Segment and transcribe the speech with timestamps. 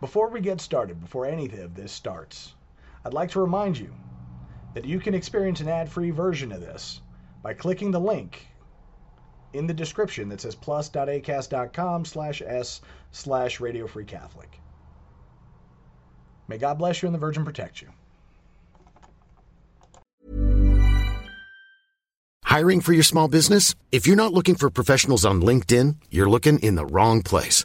[0.00, 2.54] Before we get started, before any of this starts,
[3.04, 3.92] I'd like to remind you
[4.74, 7.00] that you can experience an ad-free version of this
[7.42, 8.46] by clicking the link
[9.54, 12.80] in the description that says plus.acast.com slash s
[13.10, 14.60] slash radio free Catholic.
[16.46, 17.88] May God bless you and the Virgin protect you.
[22.44, 23.74] Hiring for your small business?
[23.90, 27.64] If you're not looking for professionals on LinkedIn, you're looking in the wrong place.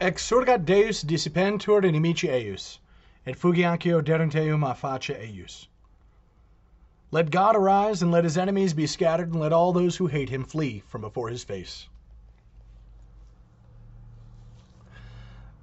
[0.00, 2.78] Exurgat Deus dissipentur inimici eius,
[3.26, 5.66] et fugiancio derenteum a face eius.
[7.10, 10.28] Let God arise, and let his enemies be scattered, and let all those who hate
[10.28, 11.88] him flee from before his face.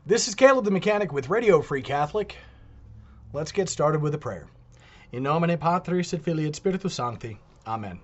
[0.06, 2.36] This is Caleb the Mechanic with Radio Free Catholic.
[3.32, 4.48] Let's get started with a prayer.
[5.12, 7.40] In nomine Patris et Filii et Spiritus Sancti.
[7.66, 8.00] Amen.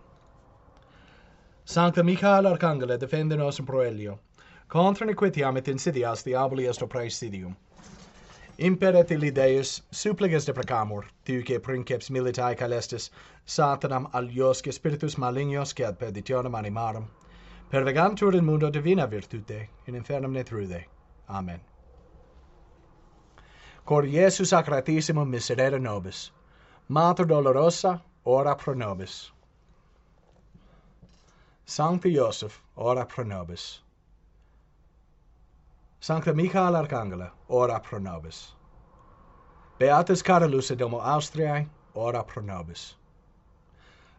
[1.66, 4.18] Sancta Michael Arcangela, defende nos in proelio.
[4.72, 7.56] contriniquitiam et insidias diaboli est opraesidium.
[8.58, 13.10] Imperet illi Deus, supplices deprecamur, tuque princeps militae calestis,
[13.46, 17.06] satanam aliosque spiritus malignos que ad perditionem animarum,
[17.70, 20.86] pervegantur in mundo divina virtute, in infernum ne trude.
[21.30, 21.60] Amen.
[23.86, 26.32] Cor Iesu sacratissimum miserere nobis,
[26.88, 29.32] Mater dolorosa, ora pro nobis.
[31.66, 33.82] Sancti Iosef, ora pro nobis.
[36.04, 38.54] Sancta Michael Arcangela, ora pro nobis.
[39.78, 42.96] Beatus Carolus Domo Austriae, ora pro nobis.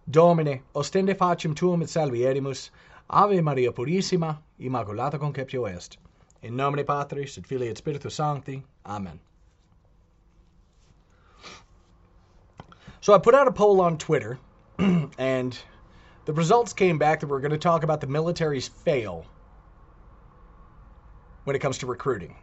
[0.08, 2.70] Domine, ostende facem tuum et salvierimus,
[3.10, 5.98] Ave Maria Purissima, Immaculata Conceptio est.
[6.42, 8.62] In nomine Patris et Filii et Spiritus Sancti.
[8.86, 9.18] Amen.
[13.00, 14.38] So I put out a poll on Twitter,
[15.18, 15.58] and
[16.26, 19.26] the results came back that we're going to talk about the military's fail
[21.44, 22.36] when it comes to recruiting.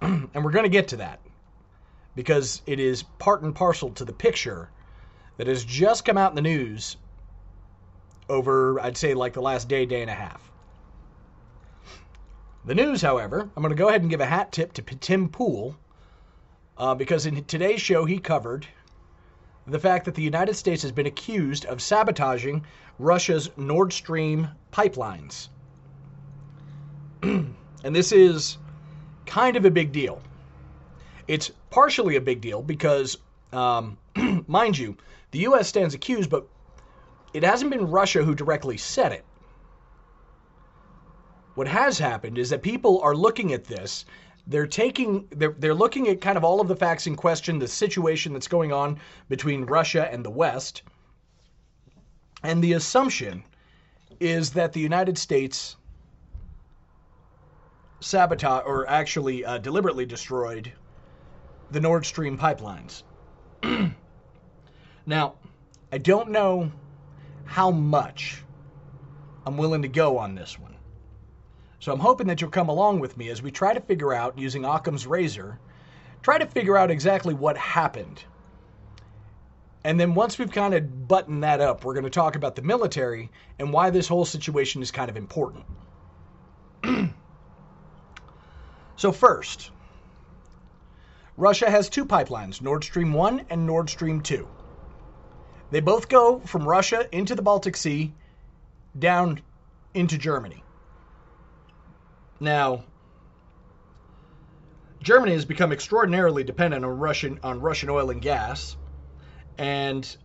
[0.00, 1.20] and we're going to get to that
[2.14, 4.70] because it is part and parcel to the picture
[5.36, 6.96] that has just come out in the news
[8.28, 10.50] over, I'd say, like the last day, day and a half.
[12.64, 15.28] The news, however, I'm going to go ahead and give a hat tip to Tim
[15.28, 15.76] Pool
[16.78, 18.66] uh, because in today's show he covered
[19.66, 22.64] the fact that the United States has been accused of sabotaging
[22.98, 25.48] Russia's Nord Stream pipelines.
[27.84, 28.58] and this is
[29.24, 30.20] kind of a big deal.
[31.26, 33.16] It's partially a big deal because,
[33.52, 33.96] um,
[34.46, 34.96] mind you,
[35.30, 35.68] the U.S.
[35.68, 36.46] stands accused, but
[37.32, 39.24] it hasn't been Russia who directly said it.
[41.54, 44.04] What has happened is that people are looking at this.
[44.46, 47.68] They're taking, they're, they're looking at kind of all of the facts in question, the
[47.68, 48.98] situation that's going on
[49.28, 50.82] between Russia and the West.
[52.42, 53.44] And the assumption
[54.20, 55.76] is that the United States
[58.00, 60.72] sabotage or actually uh, deliberately destroyed
[61.70, 63.02] the Nord Stream pipelines.
[65.06, 65.34] now,
[65.92, 66.70] I don't know
[67.44, 68.42] how much
[69.46, 70.74] I'm willing to go on this one.
[71.78, 74.38] So I'm hoping that you'll come along with me as we try to figure out,
[74.38, 75.58] using Occam's razor,
[76.22, 78.24] try to figure out exactly what happened.
[79.84, 82.62] And then once we've kind of buttoned that up, we're going to talk about the
[82.62, 85.64] military and why this whole situation is kind of important.
[88.96, 89.70] so, first,
[91.36, 94.48] Russia has two pipelines, Nord Stream 1 and Nord Stream 2.
[95.70, 98.14] They both go from Russia into the Baltic Sea
[98.96, 99.40] down
[99.94, 100.62] into Germany.
[102.40, 102.84] Now,
[105.02, 108.76] Germany has become extraordinarily dependent on Russian on Russian oil and gas,
[109.58, 110.16] and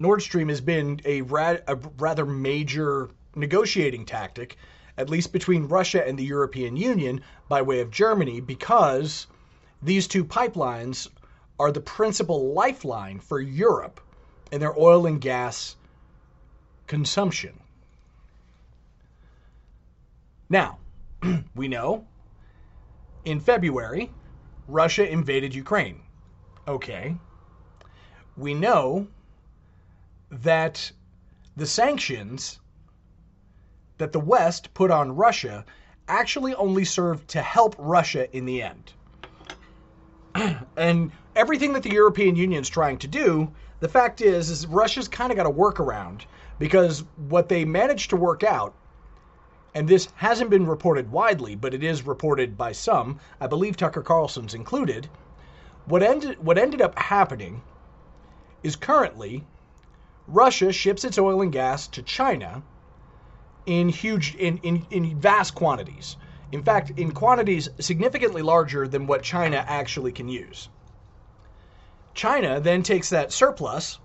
[0.00, 4.56] Nord Stream has been a, ra- a rather major negotiating tactic,
[4.96, 9.26] at least between Russia and the European Union by way of Germany, because
[9.82, 11.08] these two pipelines
[11.58, 14.00] are the principal lifeline for Europe
[14.50, 15.76] in their oil and gas
[16.86, 17.60] consumption.
[20.48, 20.78] Now,
[21.54, 22.06] we know
[23.24, 24.10] in February,
[24.68, 26.02] Russia invaded Ukraine.
[26.68, 27.16] Okay.
[28.36, 29.06] We know
[30.30, 30.92] that
[31.56, 32.60] the sanctions
[33.98, 35.64] that the West put on Russia
[36.08, 38.92] actually only served to help Russia in the end.
[40.76, 43.50] and everything that the European Union's trying to do,
[43.80, 46.22] the fact is, is Russia's kind of got a workaround
[46.58, 48.74] because what they managed to work out,
[49.74, 54.02] and this hasn't been reported widely, but it is reported by some, I believe Tucker
[54.02, 55.08] Carlson's included.
[55.86, 57.62] What ended what ended up happening
[58.62, 59.44] is currently
[60.26, 62.62] Russia ships its oil and gas to China
[63.66, 66.16] in huge in, in, in vast quantities.
[66.52, 70.68] In fact, in quantities significantly larger than what China actually can use.
[72.14, 73.98] China then takes that surplus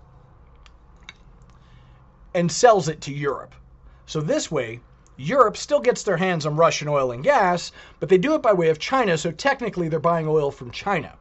[2.34, 3.54] and sells it to Europe.
[4.06, 4.80] So this way,
[5.16, 7.70] Europe still gets their hands on Russian oil and gas,
[8.00, 11.14] but they do it by way of China, so technically they're buying oil from China.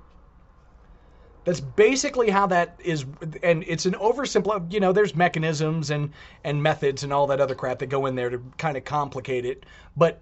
[1.50, 3.08] That's basically how that is,
[3.42, 4.72] and it's an oversimple.
[4.72, 6.12] You know, there's mechanisms and
[6.44, 9.46] and methods and all that other crap that go in there to kind of complicate
[9.46, 9.66] it.
[9.98, 10.22] But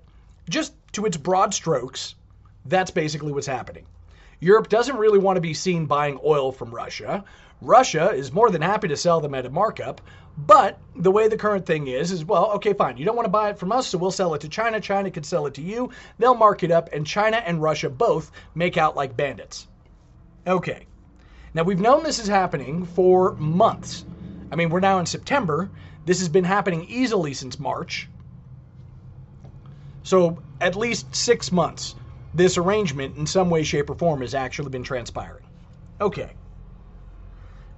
[0.49, 2.15] just to its broad strokes,
[2.63, 3.85] that's basically what's happening.
[4.39, 7.25] Europe doesn't really want to be seen buying oil from Russia.
[7.61, 9.99] Russia is more than happy to sell them at a markup,
[10.37, 12.95] but the way the current thing is, is well, okay, fine.
[12.95, 14.79] You don't want to buy it from us, so we'll sell it to China.
[14.79, 15.89] China can sell it to you.
[16.19, 19.67] They'll mark it up, and China and Russia both make out like bandits.
[20.47, 20.85] Okay.
[21.57, 24.05] Now, we've known this is happening for months.
[24.51, 25.71] I mean, we're now in September.
[26.05, 28.07] This has been happening easily since March.
[30.03, 31.95] So, at least six months,
[32.31, 35.45] this arrangement in some way, shape, or form has actually been transpiring.
[35.99, 36.33] Okay.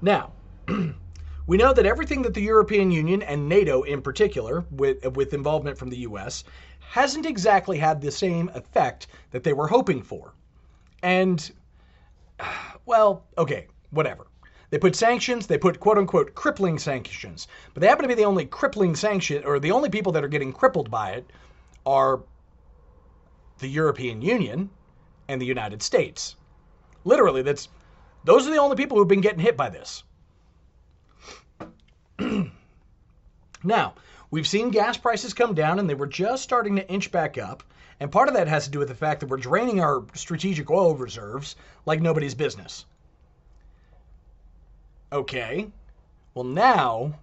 [0.02, 0.34] Now,
[1.48, 5.78] we know that everything that the European Union and NATO in particular, with, with involvement
[5.78, 6.44] from the US,
[6.82, 10.34] hasn't exactly had the same effect that they were hoping for.
[11.02, 11.50] And
[12.86, 14.28] well, okay, whatever.
[14.70, 18.26] They put sanctions, they put quote unquote crippling sanctions, but they happen to be the
[18.26, 21.32] only crippling sanction, or the only people that are getting crippled by it
[21.86, 22.22] are
[23.58, 24.70] the European Union
[25.28, 26.36] and the United States.
[27.04, 27.70] Literally, that's
[28.24, 30.04] those are the only people who've been getting hit by this.
[33.64, 33.94] now,
[34.30, 37.64] we've seen gas prices come down and they were just starting to inch back up.
[38.00, 40.70] And part of that has to do with the fact that we're draining our strategic
[40.70, 41.56] oil reserves
[41.86, 42.86] like nobody's business.
[45.12, 45.68] Okay.
[46.34, 47.20] Well, now,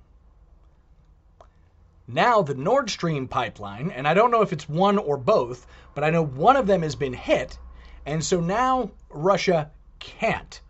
[2.06, 6.04] now the Nord Stream pipeline, and I don't know if it's one or both, but
[6.04, 7.58] I know one of them has been hit,
[8.04, 10.60] and so now Russia can't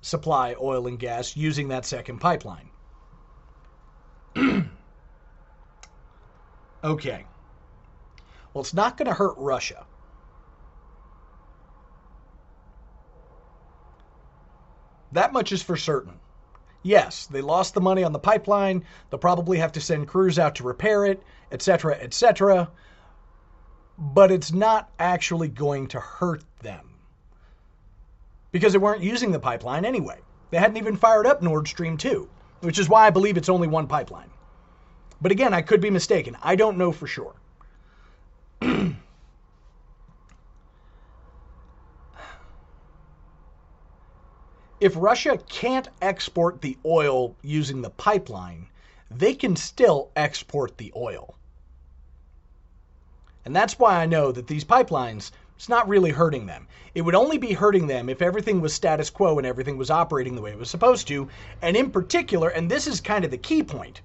[0.00, 2.68] supply oil and gas using that second pipeline.
[6.84, 7.24] okay.
[8.52, 9.86] Well, it's not going to hurt Russia.
[15.12, 16.18] That much is for certain.
[16.82, 18.84] Yes, they lost the money on the pipeline.
[19.08, 21.22] They'll probably have to send crews out to repair it,
[21.52, 22.70] etc., etc.
[23.98, 26.90] But it's not actually going to hurt them.
[28.50, 30.20] Because they weren't using the pipeline anyway.
[30.50, 32.28] They hadn't even fired up Nord Stream 2,
[32.60, 34.30] which is why I believe it's only one pipeline.
[35.20, 36.36] But again, I could be mistaken.
[36.42, 37.34] I don't know for sure.
[44.80, 48.68] if Russia can't export the oil using the pipeline,
[49.10, 51.36] they can still export the oil.
[53.44, 56.68] And that's why I know that these pipelines, it's not really hurting them.
[56.94, 60.36] It would only be hurting them if everything was status quo and everything was operating
[60.36, 61.28] the way it was supposed to.
[61.60, 64.02] And in particular, and this is kind of the key point,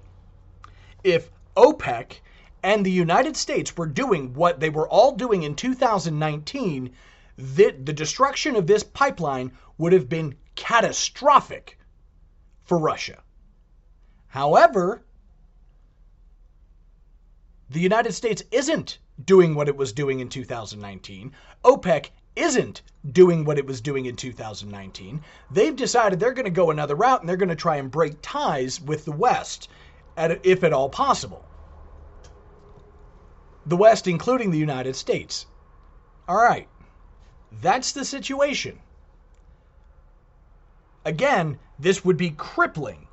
[1.04, 2.22] if OPEC
[2.64, 6.92] and the United States were doing what they were all doing in 2019,
[7.38, 11.78] the, the destruction of this pipeline would have been catastrophic
[12.64, 13.22] for Russia.
[14.28, 15.04] However,
[17.70, 21.32] the United States isn't doing what it was doing in 2019.
[21.64, 25.22] OPEC isn't doing what it was doing in 2019.
[25.52, 28.18] They've decided they're going to go another route and they're going to try and break
[28.22, 29.70] ties with the West,
[30.16, 31.47] at, if at all possible.
[33.68, 35.46] The West, including the United States.
[36.28, 36.68] All right,
[37.62, 38.80] that's the situation.
[41.06, 43.08] Again, this would be crippling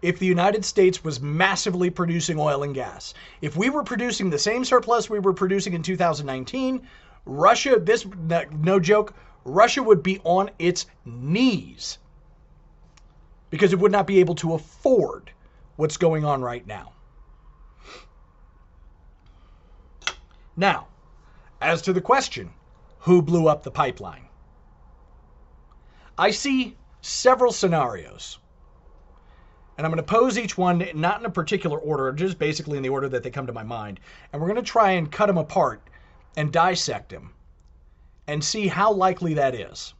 [0.00, 3.14] if the United States was massively producing oil and gas.
[3.40, 6.86] If we were producing the same surplus we were producing in 2019,
[7.24, 8.06] Russia, this
[8.60, 11.98] no joke, Russia would be on its knees
[13.50, 15.30] because it would not be able to afford
[15.76, 16.92] what's going on right now.
[20.56, 20.88] Now,
[21.60, 22.52] as to the question
[22.98, 24.28] who blew up the pipeline?
[26.18, 28.38] I see several scenarios.
[29.76, 32.82] And I'm going to pose each one not in a particular order, just basically in
[32.82, 34.00] the order that they come to my mind.
[34.32, 35.82] And we're going to try and cut them apart
[36.36, 37.32] and dissect them
[38.26, 39.94] and see how likely that is.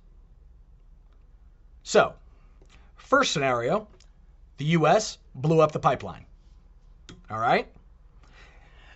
[1.83, 2.15] So,
[2.97, 3.89] first scenario
[4.59, 5.19] the U.S.
[5.35, 6.25] blew up the pipeline.
[7.31, 7.67] All right?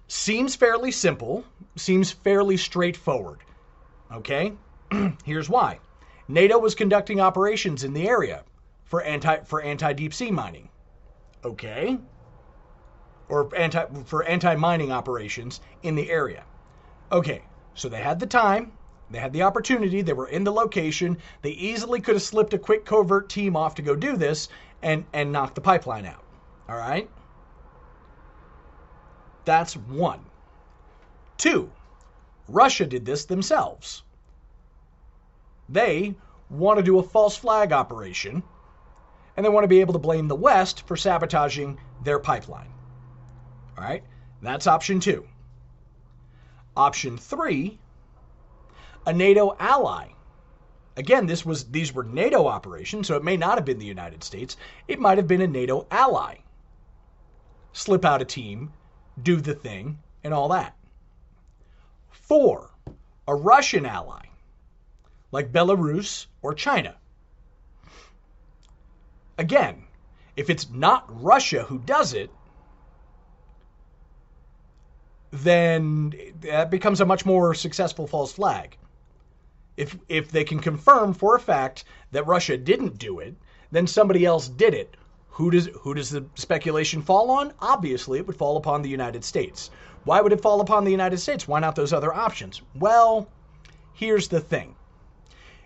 [0.08, 1.44] Seems fairly simple,
[1.74, 3.40] seems fairly straightforward.
[4.12, 4.52] Okay?
[5.24, 5.80] Here's why
[6.28, 8.44] NATO was conducting operations in the area
[8.84, 10.68] for anti for anti deep sea mining.
[11.44, 11.98] Okay?
[13.28, 16.44] Or anti for anti-mining operations in the area.
[17.10, 17.42] Okay.
[17.74, 18.72] So they had the time,
[19.10, 21.18] they had the opportunity, they were in the location.
[21.42, 24.48] They easily could have slipped a quick covert team off to go do this
[24.82, 26.22] and and knock the pipeline out.
[26.68, 27.10] All right?
[29.46, 30.20] That's one.
[31.38, 31.70] Two,
[32.48, 34.02] Russia did this themselves.
[35.68, 36.14] They
[36.50, 38.42] want to do a false flag operation
[39.36, 42.72] and they want to be able to blame the West for sabotaging their pipeline.
[43.76, 44.02] All right,
[44.42, 45.26] that's option two.
[46.76, 47.78] Option three,
[49.06, 50.08] a NATO ally.
[50.96, 54.24] Again, this was these were NATO operations, so it may not have been the United
[54.24, 54.56] States.
[54.88, 56.38] It might have been a NATO ally.
[57.72, 58.72] Slip out a team,
[59.22, 60.76] do the thing, and all that.
[62.10, 62.70] Four,
[63.28, 64.26] a Russian ally,
[65.32, 66.96] like Belarus or China.
[69.38, 69.84] Again,
[70.36, 72.30] if it's not Russia who does it,
[75.30, 78.76] then that becomes a much more successful false flag.
[79.76, 83.34] If if they can confirm for a fact that Russia didn't do it,
[83.70, 84.96] then somebody else did it.
[85.36, 87.52] Who does who does the speculation fall on?
[87.60, 89.70] Obviously, it would fall upon the United States.
[90.04, 91.46] Why would it fall upon the United States?
[91.46, 92.62] Why not those other options?
[92.74, 93.28] Well,
[93.92, 94.76] here's the thing.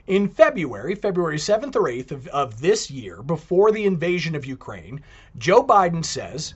[0.08, 5.04] In February, February 7th or 8th of, of this year, before the invasion of Ukraine,
[5.38, 6.54] Joe Biden says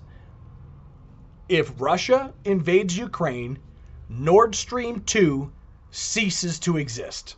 [1.49, 3.61] if Russia invades Ukraine,
[4.09, 5.53] Nord Stream 2
[5.93, 7.37] ceases to exist.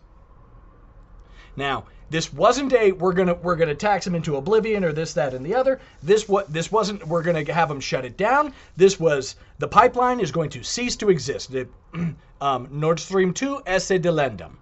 [1.54, 5.34] Now, this wasn't a we're gonna we're gonna tax them into oblivion or this that
[5.34, 5.80] and the other.
[6.02, 8.52] This what this wasn't we're gonna have them shut it down.
[8.76, 11.54] This was the pipeline is going to cease to exist.
[12.40, 14.56] um, Nord Stream 2 esse delendum.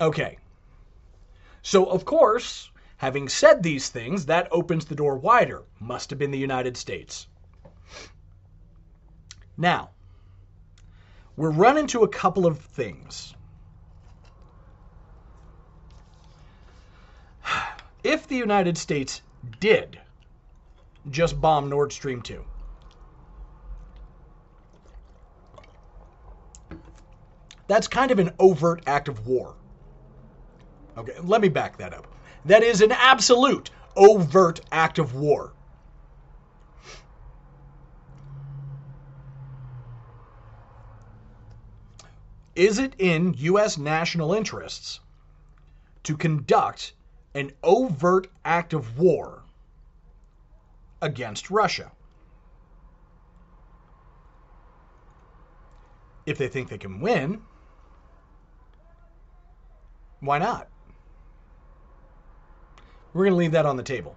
[0.00, 0.38] Okay.
[1.62, 5.62] So, of course, having said these things, that opens the door wider.
[5.80, 7.26] Must have been the United States.
[9.56, 9.90] Now,
[11.36, 13.34] we're running into a couple of things.
[18.04, 19.22] If the United States
[19.60, 19.98] did
[21.10, 22.44] just bomb Nord Stream 2,
[27.66, 29.54] that's kind of an overt act of war.
[30.98, 32.06] Okay, let me back that up.
[32.44, 35.54] That is an absolute overt act of war.
[42.54, 43.78] Is it in U.S.
[43.78, 45.00] national interests
[46.04, 46.92] to conduct
[47.34, 49.42] an overt act of war
[51.02, 51.90] against Russia?
[56.26, 57.42] If they think they can win,
[60.20, 60.68] why not?
[63.12, 64.16] We're going to leave that on the table.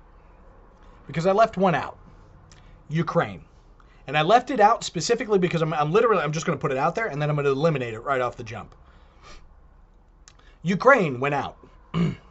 [1.06, 1.98] Because I left one out
[2.90, 3.42] Ukraine.
[4.08, 6.72] And I left it out specifically because I'm, I'm literally, I'm just going to put
[6.72, 8.74] it out there and then I'm going to eliminate it right off the jump.
[10.64, 11.58] Ukraine went out,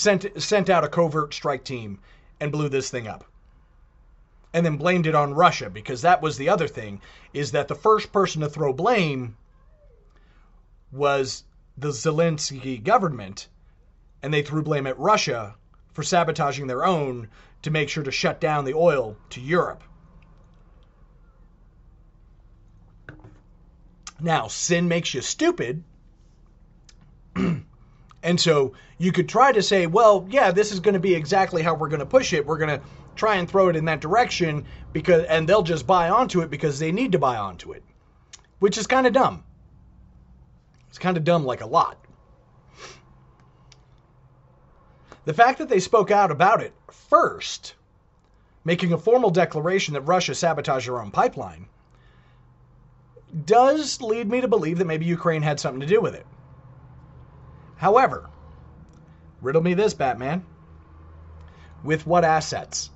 [0.00, 2.00] sent, sent out a covert strike team
[2.40, 3.24] and blew this thing up.
[4.52, 7.00] And then blamed it on Russia because that was the other thing
[7.32, 9.36] is that the first person to throw blame
[10.90, 11.44] was
[11.76, 13.48] the Zelensky government
[14.22, 15.54] and they threw blame at Russia
[15.92, 17.28] for sabotaging their own
[17.62, 19.82] to make sure to shut down the oil to Europe.
[24.18, 25.84] Now, sin makes you stupid.
[28.22, 31.62] and so you could try to say, well, yeah, this is going to be exactly
[31.62, 32.44] how we're going to push it.
[32.44, 32.84] We're going to
[33.16, 36.78] try and throw it in that direction because and they'll just buy onto it because
[36.78, 37.82] they need to buy onto it.
[38.58, 39.44] Which is kind of dumb.
[40.88, 41.96] It's kind of dumb like a lot.
[45.24, 47.74] The fact that they spoke out about it first,
[48.64, 51.68] making a formal declaration that Russia sabotaged their own pipeline,
[53.46, 56.26] does lead me to believe that maybe Ukraine had something to do with it.
[57.80, 58.28] However,
[59.40, 60.44] riddle me this, Batman.
[61.82, 62.90] With what assets?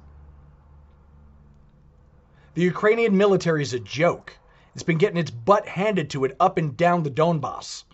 [2.52, 4.36] The Ukrainian military is a joke.
[4.74, 7.84] It's been getting its butt handed to it up and down the Donbass.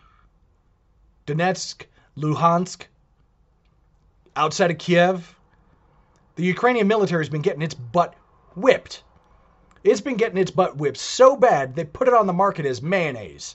[1.29, 2.87] Donetsk, Luhansk,
[4.35, 5.37] outside of Kiev.
[6.35, 8.17] The Ukrainian military has been getting its butt
[8.57, 9.05] whipped.
[9.85, 12.83] It's been getting its butt whipped so bad they put it on the market as
[12.83, 13.55] mayonnaise.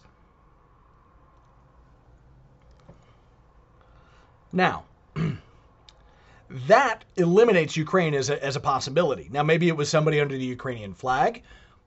[4.55, 4.85] Now,
[6.49, 9.27] that eliminates Ukraine as a, as a possibility.
[9.29, 11.43] Now, maybe it was somebody under the Ukrainian flag.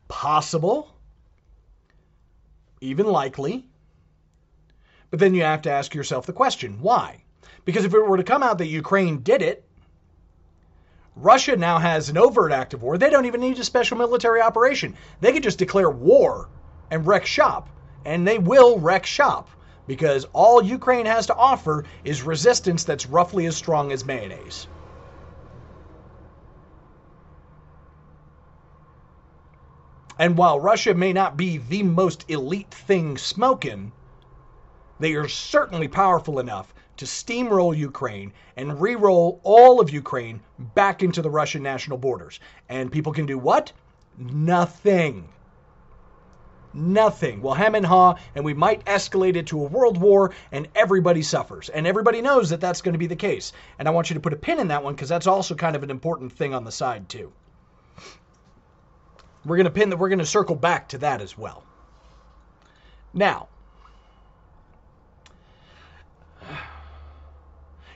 [0.07, 0.95] Possible.
[2.83, 3.67] Even likely.
[5.11, 7.25] But then you have to ask yourself the question why?
[7.65, 9.65] Because if it were to come out that Ukraine did it,
[11.17, 12.99] Russia now has an overt act of war.
[12.99, 14.95] They don't even need a special military operation.
[15.21, 16.51] They could just declare war
[16.91, 17.71] and wreck shop,
[18.05, 19.49] and they will wreck shop
[19.89, 24.69] because all Ukraine has to offer is resistance that's roughly as strong as mayonnaise.
[30.19, 33.93] And while Russia may not be the most elite thing smoking,
[35.01, 40.41] they are certainly powerful enough to steamroll Ukraine and re-roll all of Ukraine
[40.75, 42.41] back into the Russian national borders.
[42.69, 43.73] And people can do what?
[44.19, 45.29] Nothing.
[46.75, 47.41] Nothing.
[47.41, 51.23] We'll hem and haw, and we might escalate it to a world war, and everybody
[51.23, 51.69] suffers.
[51.69, 53.53] And everybody knows that that's going to be the case.
[53.79, 55.77] And I want you to put a pin in that one because that's also kind
[55.77, 57.33] of an important thing on the side, too.
[59.45, 61.65] We're going to pin that, we're going to circle back to that as well.
[63.15, 63.49] Now,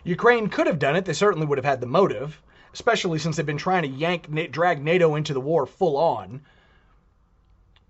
[0.04, 1.04] Ukraine could have done it.
[1.04, 2.40] They certainly would have had the motive,
[2.72, 6.40] especially since they've been trying to yank, drag NATO into the war full on.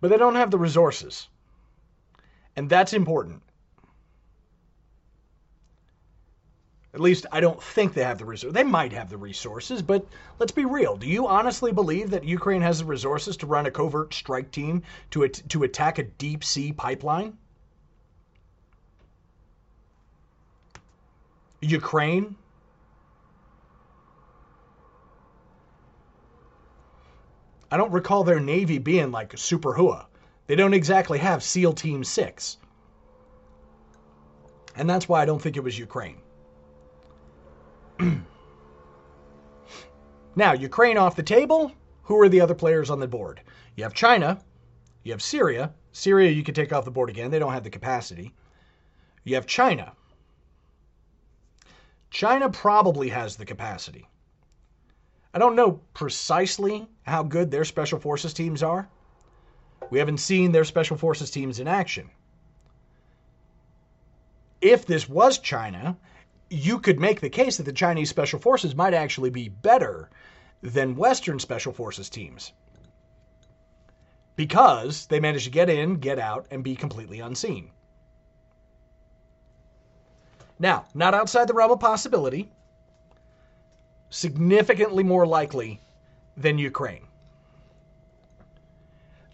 [0.02, 1.28] But they don't have the resources.
[2.56, 3.40] And that's important.
[6.92, 8.53] At least I don't think they have the resources.
[8.53, 10.05] They might have the resources, but
[10.40, 10.96] let's be real.
[10.96, 14.83] Do you honestly believe that Ukraine has the resources to run a covert strike team
[15.12, 17.38] to, to attack a deep sea pipeline?
[21.61, 22.35] Ukraine?
[27.72, 30.06] I don't recall their Navy being like Super Hua.
[30.46, 32.58] They don't exactly have SEAL Team 6.
[34.76, 36.18] And that's why I don't think it was Ukraine.
[40.37, 41.72] now, Ukraine off the table.
[42.02, 43.40] Who are the other players on the board?
[43.74, 44.38] You have China.
[45.02, 45.72] You have Syria.
[45.92, 47.30] Syria, you could take off the board again.
[47.30, 48.35] They don't have the capacity.
[49.24, 49.92] You have China.
[52.11, 54.11] China probably has the capacity.
[55.32, 58.88] I don't know precisely how good their special forces teams are.
[59.90, 62.10] We haven't seen their special forces teams in action.
[64.60, 65.96] If this was China,
[66.48, 70.08] you could make the case that the Chinese special forces might actually be better
[70.62, 72.52] than Western special forces teams
[74.36, 77.70] because they managed to get in, get out, and be completely unseen.
[80.58, 82.50] Now, not outside the realm of possibility,
[84.10, 85.80] significantly more likely
[86.37, 87.07] than Ukraine.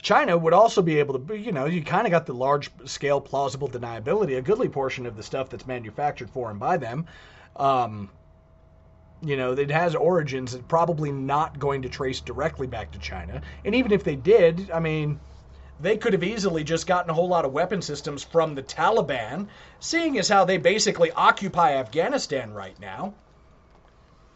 [0.00, 3.20] China would also be able to, you know, you kind of got the large scale
[3.20, 7.06] plausible deniability, a goodly portion of the stuff that's manufactured for and by them.
[7.56, 8.10] Um,
[9.20, 13.42] you know, it has origins that probably not going to trace directly back to China.
[13.64, 15.18] And even if they did, I mean,
[15.80, 19.48] they could have easily just gotten a whole lot of weapon systems from the Taliban,
[19.80, 23.14] seeing as how they basically occupy Afghanistan right now.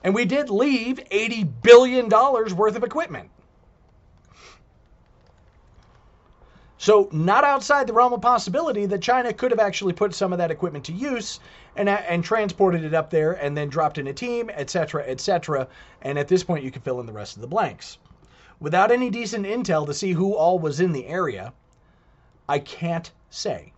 [0.05, 3.31] And we did leave $80 billion worth of equipment.
[6.83, 10.39] So, not outside the realm of possibility that China could have actually put some of
[10.39, 11.39] that equipment to use
[11.77, 15.69] and, uh, and transported it up there and then dropped in a team, etc., etc.
[16.01, 17.99] And at this point, you can fill in the rest of the blanks.
[18.59, 21.53] Without any decent intel to see who all was in the area,
[22.49, 23.73] I can't say.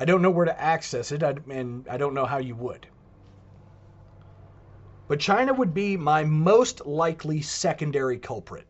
[0.00, 2.86] I don't know where to access it, and I don't know how you would.
[5.06, 8.66] But China would be my most likely secondary culprit.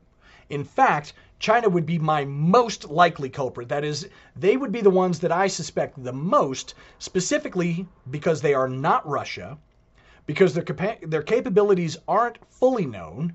[0.51, 3.69] In fact, China would be my most likely culprit.
[3.69, 8.53] That is, they would be the ones that I suspect the most, specifically because they
[8.53, 9.59] are not Russia,
[10.27, 13.35] because their, capa- their capabilities aren't fully known.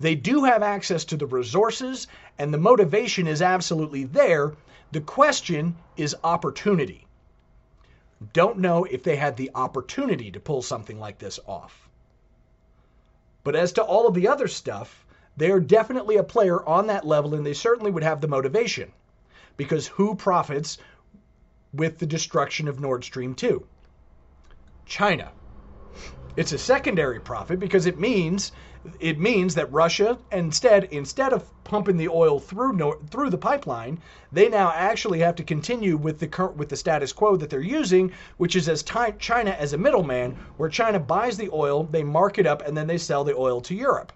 [0.00, 4.54] They do have access to the resources, and the motivation is absolutely there.
[4.90, 7.06] The question is opportunity.
[8.32, 11.88] Don't know if they had the opportunity to pull something like this off.
[13.44, 15.04] But as to all of the other stuff,
[15.36, 18.92] they are definitely a player on that level, and they certainly would have the motivation.
[19.56, 20.78] Because who profits
[21.72, 23.66] with the destruction of Nord Stream 2?
[24.86, 25.32] China.
[26.34, 28.52] It's a secondary profit because it means
[28.98, 34.00] it means that Russia instead instead of pumping the oil through through the pipeline,
[34.32, 37.60] they now actually have to continue with the current with the status quo that they're
[37.60, 42.38] using, which is as China as a middleman, where China buys the oil, they mark
[42.38, 44.10] it up, and then they sell the oil to Europe.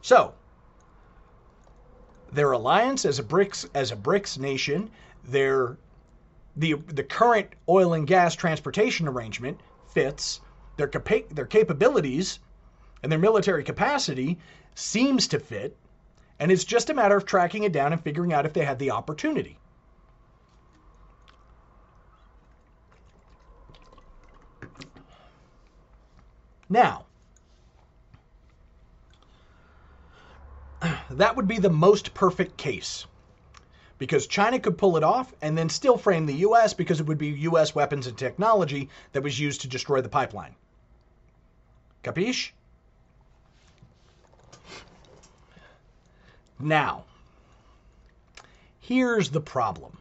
[0.00, 0.32] So,
[2.32, 4.90] their alliance as a BRICS as a BRICS nation,
[5.22, 5.76] their
[6.56, 10.40] the the current oil and gas transportation arrangement fits
[10.76, 12.38] their capa- their capabilities
[13.02, 14.38] and their military capacity
[14.74, 15.76] seems to fit
[16.38, 18.78] and it's just a matter of tracking it down and figuring out if they had
[18.78, 19.56] the opportunity.
[26.68, 27.06] Now
[31.10, 33.06] that would be the most perfect case
[34.02, 37.18] because China could pull it off and then still frame the US because it would
[37.18, 40.56] be US weapons and technology that was used to destroy the pipeline.
[42.02, 42.50] Capiche?
[46.58, 47.04] Now,
[48.80, 49.96] here's the problem.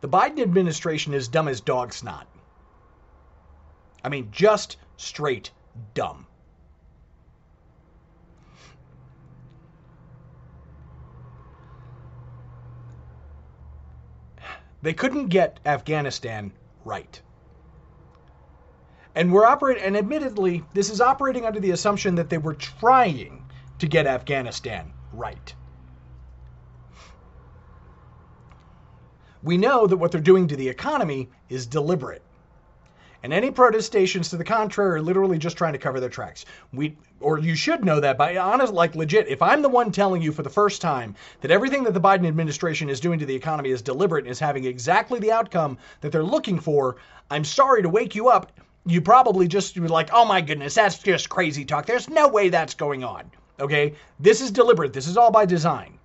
[0.00, 2.28] The Biden administration is dumb as dog snot.
[4.04, 5.50] I mean, just straight
[5.94, 6.24] dumb.
[14.82, 16.52] They couldn't get Afghanistan
[16.84, 17.20] right.
[19.14, 23.44] And we're operating, and admittedly, this is operating under the assumption that they were trying
[23.78, 25.54] to get Afghanistan right.
[29.42, 32.22] We know that what they're doing to the economy is deliberate.
[33.24, 36.44] And any protestations to the contrary are literally just trying to cover their tracks.
[36.72, 40.22] We or you should know that by honest like legit, if I'm the one telling
[40.22, 43.34] you for the first time that everything that the Biden administration is doing to the
[43.34, 46.96] economy is deliberate and is having exactly the outcome that they're looking for,
[47.30, 48.50] I'm sorry to wake you up.
[48.86, 51.86] You probably just were like, "Oh my goodness, that's just crazy talk.
[51.86, 53.30] There's no way that's going on."
[53.60, 53.94] Okay?
[54.18, 54.92] This is deliberate.
[54.92, 55.98] This is all by design.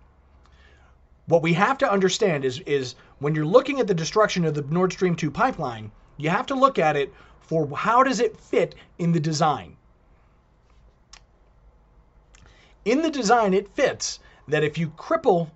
[1.25, 4.61] What we have to understand is is when you're looking at the destruction of the
[4.61, 8.75] Nord Stream 2 pipeline, you have to look at it for how does it fit
[8.97, 9.77] in the design.
[12.85, 15.49] In the design, it fits that if you cripple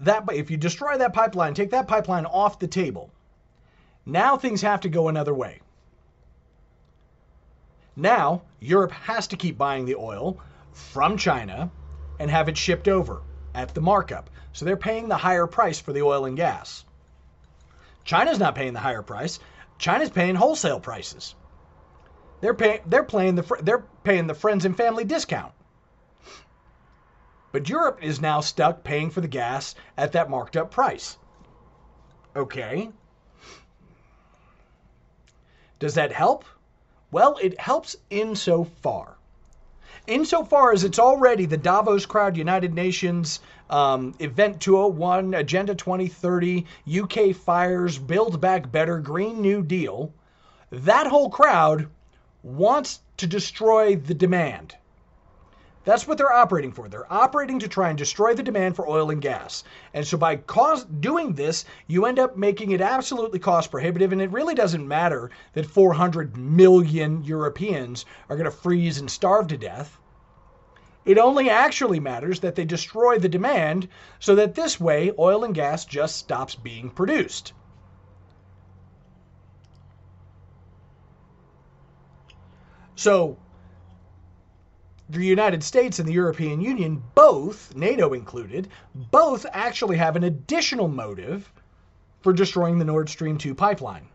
[0.00, 3.10] that, if you destroy that pipeline, take that pipeline off the table,
[4.04, 5.60] now things have to go another way.
[7.94, 10.40] Now, Europe has to keep buying the oil
[10.72, 11.70] from China
[12.18, 13.20] and have it shipped over
[13.54, 14.30] at the markup.
[14.52, 16.84] So they're paying the higher price for the oil and gas.
[18.04, 19.38] China's not paying the higher price.
[19.78, 21.34] China's paying wholesale prices.
[22.40, 25.52] They're paying they're paying the they're paying the friends and family discount.
[27.52, 31.18] But Europe is now stuck paying for the gas at that marked up price.
[32.34, 32.90] Okay.
[35.78, 36.44] Does that help?
[37.10, 39.16] Well, it helps insofar
[40.06, 43.40] insofar as it's already the Davos Crowd United Nations
[43.72, 46.66] um, Event 201, Agenda 2030,
[47.00, 50.12] UK Fires, Build Back Better, Green New Deal,
[50.70, 51.88] that whole crowd
[52.42, 54.76] wants to destroy the demand.
[55.84, 56.88] That's what they're operating for.
[56.88, 59.64] They're operating to try and destroy the demand for oil and gas.
[59.94, 64.12] And so by cause, doing this, you end up making it absolutely cost prohibitive.
[64.12, 69.48] And it really doesn't matter that 400 million Europeans are going to freeze and starve
[69.48, 69.98] to death.
[71.04, 73.88] It only actually matters that they destroy the demand
[74.20, 77.52] so that this way oil and gas just stops being produced.
[82.94, 83.36] So
[85.08, 90.86] the United States and the European Union, both, NATO included, both actually have an additional
[90.86, 91.52] motive
[92.20, 94.08] for destroying the Nord Stream 2 pipeline.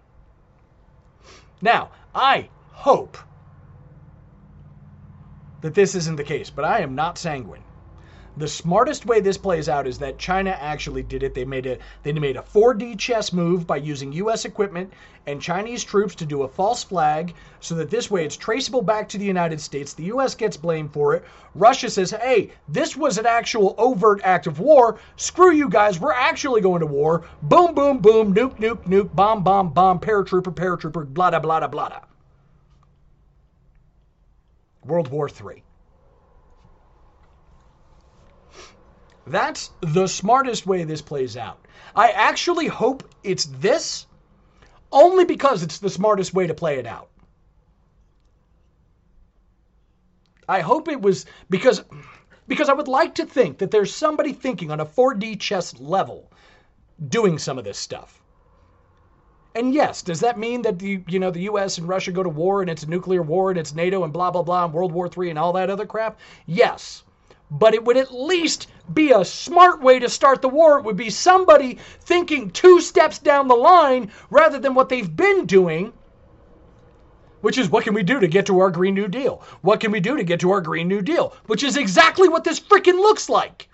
[1.61, 3.17] Now, I hope
[5.67, 7.61] that this isn't the case, but I am not sanguine.
[8.37, 11.33] The smartest way this plays out is that China actually did it.
[11.33, 14.93] They made a they made a 4D chess move by using US equipment
[15.25, 19.09] and Chinese troops to do a false flag so that this way it's traceable back
[19.09, 19.91] to the United States.
[19.93, 21.25] The US gets blamed for it.
[21.53, 24.99] Russia says, "Hey, this was an actual overt act of war.
[25.17, 25.99] Screw you guys.
[25.99, 30.55] We're actually going to war." Boom boom boom, nuke nuke nuke, bomb bomb bomb, paratrooper
[30.55, 31.99] paratrooper, blah blah blah blah.
[34.87, 35.63] World War III.
[39.25, 41.59] That's the smartest way this plays out.
[41.95, 44.05] I actually hope it's this
[44.91, 47.09] only because it's the smartest way to play it out.
[50.47, 51.83] I hope it was because
[52.47, 56.31] Because I would like to think that there's somebody thinking on a 4D chess level
[57.09, 58.21] doing some of this stuff.
[59.57, 61.79] And yes, does that mean that the you know the U.S.
[61.79, 64.29] and Russia go to war and it's a nuclear war and it's NATO and blah
[64.29, 66.19] blah blah and World War III and all that other crap?
[66.45, 67.03] Yes,
[67.49, 70.77] but it would at least be a smart way to start the war.
[70.77, 75.47] It would be somebody thinking two steps down the line rather than what they've been
[75.47, 75.91] doing,
[77.41, 79.41] which is what can we do to get to our Green New Deal?
[79.61, 81.33] What can we do to get to our Green New Deal?
[81.47, 83.69] Which is exactly what this freaking looks like.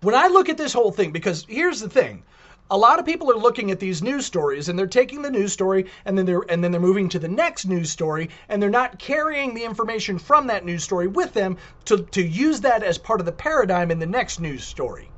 [0.00, 2.24] When I look at this whole thing, because here's the thing
[2.70, 5.52] a lot of people are looking at these news stories and they're taking the news
[5.52, 8.70] story and then they're and then they're moving to the next news story and they're
[8.70, 12.98] not carrying the information from that news story with them to, to use that as
[12.98, 15.10] part of the paradigm in the next news story.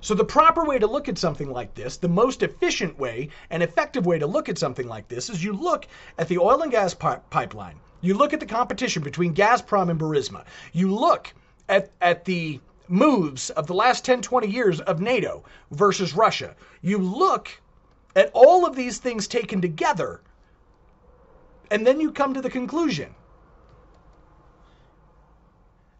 [0.00, 3.62] So the proper way to look at something like this, the most efficient way and
[3.62, 5.86] effective way to look at something like this is you look
[6.18, 7.80] at the oil and gas pi- pipeline.
[8.02, 10.44] You look at the competition between Gazprom and Burisma.
[10.74, 11.32] You look
[11.70, 16.54] at, at the moves of the last 10, 20 years of NATO versus Russia.
[16.82, 17.50] You look
[18.16, 20.20] at all of these things taken together,
[21.70, 23.14] and then you come to the conclusion.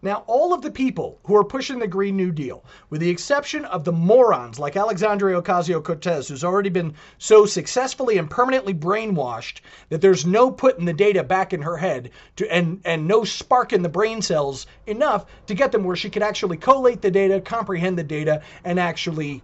[0.04, 3.64] Now, all of the people who are pushing the Green New Deal, with the exception
[3.64, 9.62] of the morons like Alexandria Ocasio Cortez, who's already been so successfully and permanently brainwashed
[9.88, 13.72] that there's no putting the data back in her head to, and, and no spark
[13.72, 17.40] in the brain cells enough to get them where she could actually collate the data,
[17.40, 19.42] comprehend the data, and actually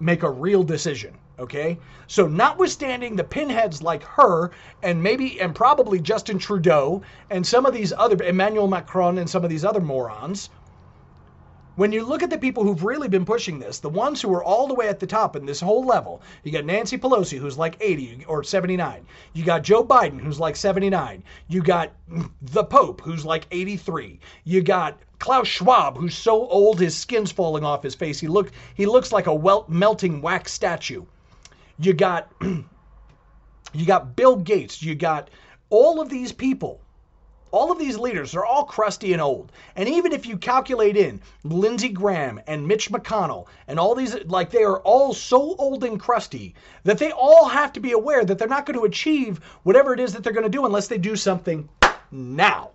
[0.00, 1.16] make a real decision.
[1.38, 1.78] Okay?
[2.06, 4.50] So, notwithstanding the pinheads like her,
[4.82, 9.42] and maybe, and probably Justin Trudeau, and some of these other, Emmanuel Macron, and some
[9.42, 10.50] of these other morons,
[11.74, 14.44] when you look at the people who've really been pushing this, the ones who are
[14.44, 17.56] all the way at the top in this whole level, you got Nancy Pelosi, who's
[17.56, 19.06] like 80 or 79.
[19.32, 21.24] You got Joe Biden, who's like 79.
[21.48, 21.92] You got
[22.42, 24.20] the Pope, who's like 83.
[24.44, 28.20] You got Klaus Schwab, who's so old his skin's falling off his face.
[28.20, 31.04] He look he looks like a wel- melting wax statue.
[31.78, 35.30] You got you got Bill Gates, you got
[35.70, 36.80] all of these people.
[37.50, 39.52] All of these leaders They're all crusty and old.
[39.76, 44.50] And even if you calculate in Lindsey Graham and Mitch McConnell and all these, like
[44.50, 46.54] they are all so old and crusty
[46.84, 50.00] that they all have to be aware that they're not going to achieve whatever it
[50.00, 51.68] is that they're going to do unless they do something
[52.10, 52.70] now.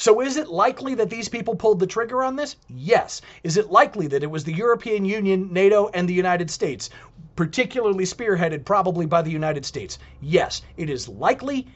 [0.00, 2.54] So is it likely that these people pulled the trigger on this?
[2.68, 3.20] Yes.
[3.42, 6.88] Is it likely that it was the European Union, NATO, and the United States,
[7.34, 9.98] particularly spearheaded probably by the United States?
[10.20, 10.62] Yes.
[10.76, 11.66] It is likely.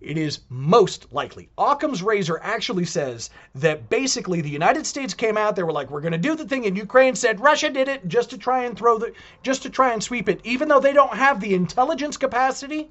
[0.00, 1.50] It is most likely.
[1.58, 6.00] Occam's razor actually says that basically the United States came out, they were like, we're
[6.00, 8.74] going to do the thing, and Ukraine said Russia did it just to try and
[8.74, 9.12] throw the,
[9.42, 12.88] just to try and sweep it, even though they don't have the intelligence capacity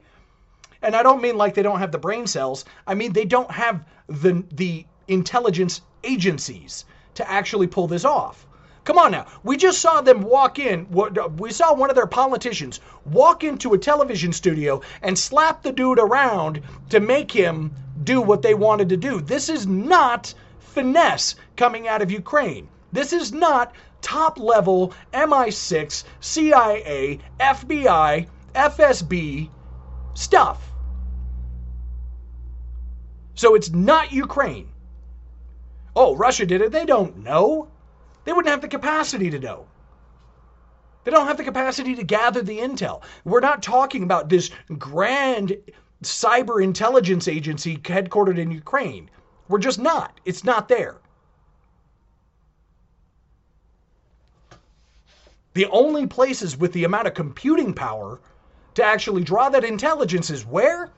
[0.85, 2.63] and I don't mean like they don't have the brain cells.
[2.85, 8.45] I mean they don't have the the intelligence agencies to actually pull this off.
[8.83, 9.25] Come on now.
[9.43, 10.85] We just saw them walk in.
[11.37, 15.97] We saw one of their politicians walk into a television studio and slap the dude
[15.97, 19.21] around to make him do what they wanted to do.
[19.21, 22.67] This is not finesse coming out of Ukraine.
[22.91, 29.49] This is not top level MI6, CIA, FBI, FSB
[30.13, 30.74] stuff.
[33.35, 34.69] So it's not Ukraine.
[35.95, 36.71] Oh, Russia did it.
[36.71, 37.69] They don't know.
[38.23, 39.67] They wouldn't have the capacity to know.
[41.03, 43.03] They don't have the capacity to gather the intel.
[43.23, 45.55] We're not talking about this grand
[46.01, 49.09] cyber intelligence agency headquartered in Ukraine.
[49.47, 50.19] We're just not.
[50.25, 50.97] It's not there.
[55.53, 58.19] The only places with the amount of computing power
[58.73, 60.91] to actually draw that intelligence is where?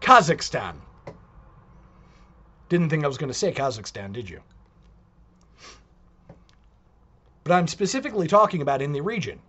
[0.00, 0.74] Kazakhstan.
[2.72, 4.40] Didn't think I was going to say Kazakhstan, did you?
[7.44, 9.40] But I'm specifically talking about in the region.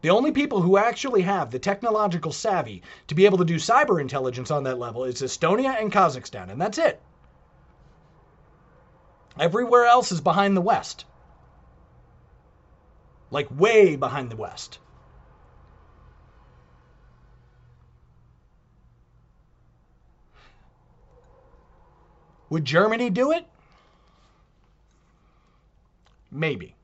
[0.00, 4.00] The only people who actually have the technological savvy to be able to do cyber
[4.00, 7.02] intelligence on that level is Estonia and Kazakhstan, and that's it.
[9.38, 11.04] Everywhere else is behind the West.
[13.30, 14.78] Like way behind the West.
[22.50, 23.46] Would Germany do it?
[26.30, 26.74] Maybe.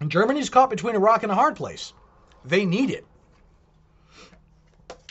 [0.00, 1.92] And Germany's caught between a rock and a hard place.
[2.44, 3.06] They need it.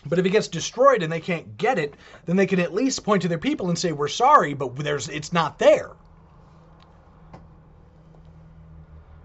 [0.06, 1.94] But if it gets destroyed and they can't get it,
[2.26, 5.08] then they can at least point to their people and say, "We're sorry, but there's
[5.10, 5.92] it's not there."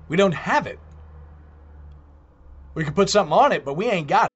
[0.09, 0.79] We don't have it.
[2.75, 4.36] We could put something on it, but we ain't got it.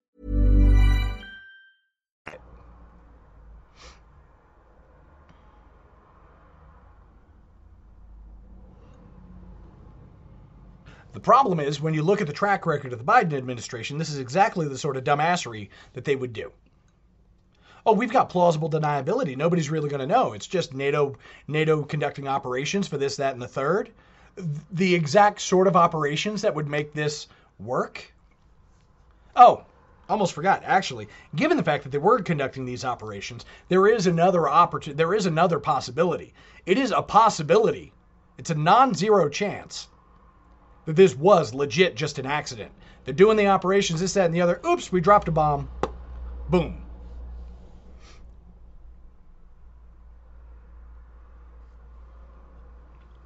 [11.13, 14.09] The problem is when you look at the track record of the Biden administration, this
[14.09, 16.53] is exactly the sort of dumbassery that they would do.
[17.85, 19.35] Oh, we've got plausible deniability.
[19.35, 20.31] Nobody's really going to know.
[20.31, 23.91] It's just NATO NATO conducting operations for this, that, and the third.
[24.71, 27.27] The exact sort of operations that would make this
[27.59, 28.13] work.
[29.35, 29.65] Oh,
[30.07, 30.63] almost forgot.
[30.63, 34.97] Actually, given the fact that they were conducting these operations, there is another opportunity.
[34.97, 36.33] There is another possibility.
[36.65, 37.91] It is a possibility.
[38.37, 39.87] It's a non-zero chance
[40.85, 42.71] that this was legit just an accident.
[43.03, 44.59] They're doing the operations, this, that, and the other.
[44.65, 45.69] Oops, we dropped a bomb.
[46.49, 46.81] Boom.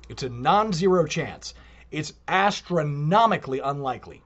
[0.07, 1.53] It's a non zero chance.
[1.91, 4.23] It's astronomically unlikely,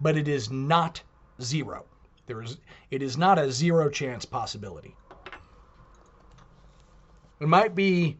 [0.00, 1.02] but it is not
[1.40, 1.84] zero.
[2.26, 2.58] There is,
[2.90, 4.94] it is not a zero chance possibility.
[7.40, 8.18] It might be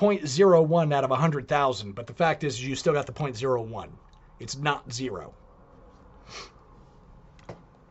[0.00, 3.90] 0.01 out of 100,000, but the fact is you still got the 0.01.
[4.38, 5.34] It's not zero.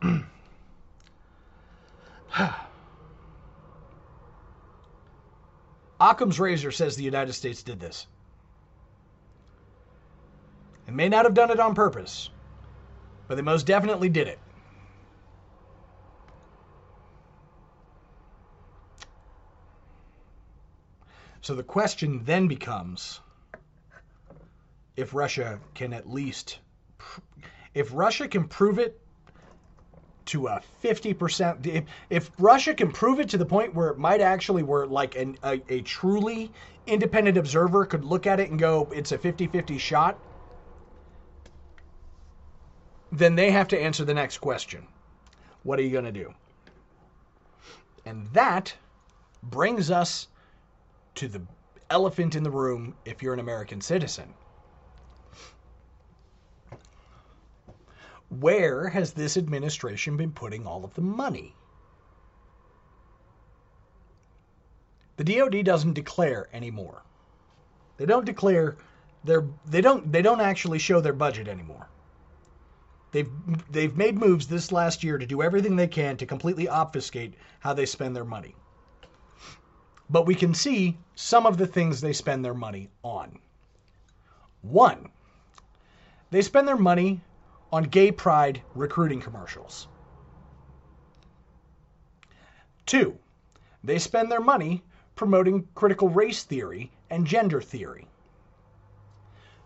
[6.00, 8.08] Occam's razor says the United States did this.
[10.86, 12.30] They may not have done it on purpose,
[13.28, 14.40] but they most definitely did it.
[21.50, 23.18] So the question then becomes
[24.94, 26.60] if Russia can at least,
[27.74, 29.00] if Russia can prove it
[30.26, 34.20] to a 50%, if, if Russia can prove it to the point where it might
[34.20, 36.52] actually, where like an, a, a truly
[36.86, 40.20] independent observer could look at it and go, it's a 50 50 shot,
[43.10, 44.86] then they have to answer the next question
[45.64, 46.32] What are you going to do?
[48.06, 48.72] And that
[49.42, 50.28] brings us
[51.16, 51.42] to the
[51.90, 54.34] elephant in the room if you're an American citizen.
[58.28, 61.56] Where has this administration been putting all of the money?
[65.16, 67.02] The DoD doesn't declare anymore.
[67.96, 68.78] They don't declare
[69.24, 71.88] their they don't they don't actually show their budget anymore.
[73.10, 73.30] They've
[73.70, 77.74] they've made moves this last year to do everything they can to completely obfuscate how
[77.74, 78.54] they spend their money
[80.10, 83.38] but we can see some of the things they spend their money on.
[84.62, 85.08] One,
[86.30, 87.20] they spend their money
[87.72, 89.86] on gay pride recruiting commercials.
[92.86, 93.16] Two,
[93.84, 94.82] they spend their money
[95.14, 98.08] promoting critical race theory and gender theory.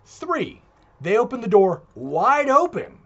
[0.04, 0.60] Three,
[1.00, 2.98] they open the door wide open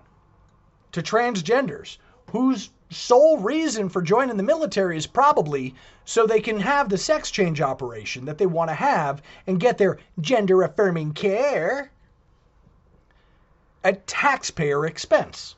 [0.90, 1.98] to transgenders
[2.30, 5.74] whose sole reason for joining the military is probably
[6.04, 9.78] so they can have the sex change operation that they want to have and get
[9.78, 11.90] their gender affirming care
[13.84, 15.54] at taxpayer expense.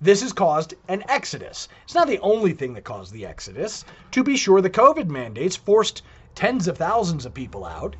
[0.00, 1.68] This has caused an exodus.
[1.84, 3.84] It's not the only thing that caused the exodus.
[4.10, 6.02] To be sure, the COVID mandates forced
[6.34, 7.94] tens of thousands of people out.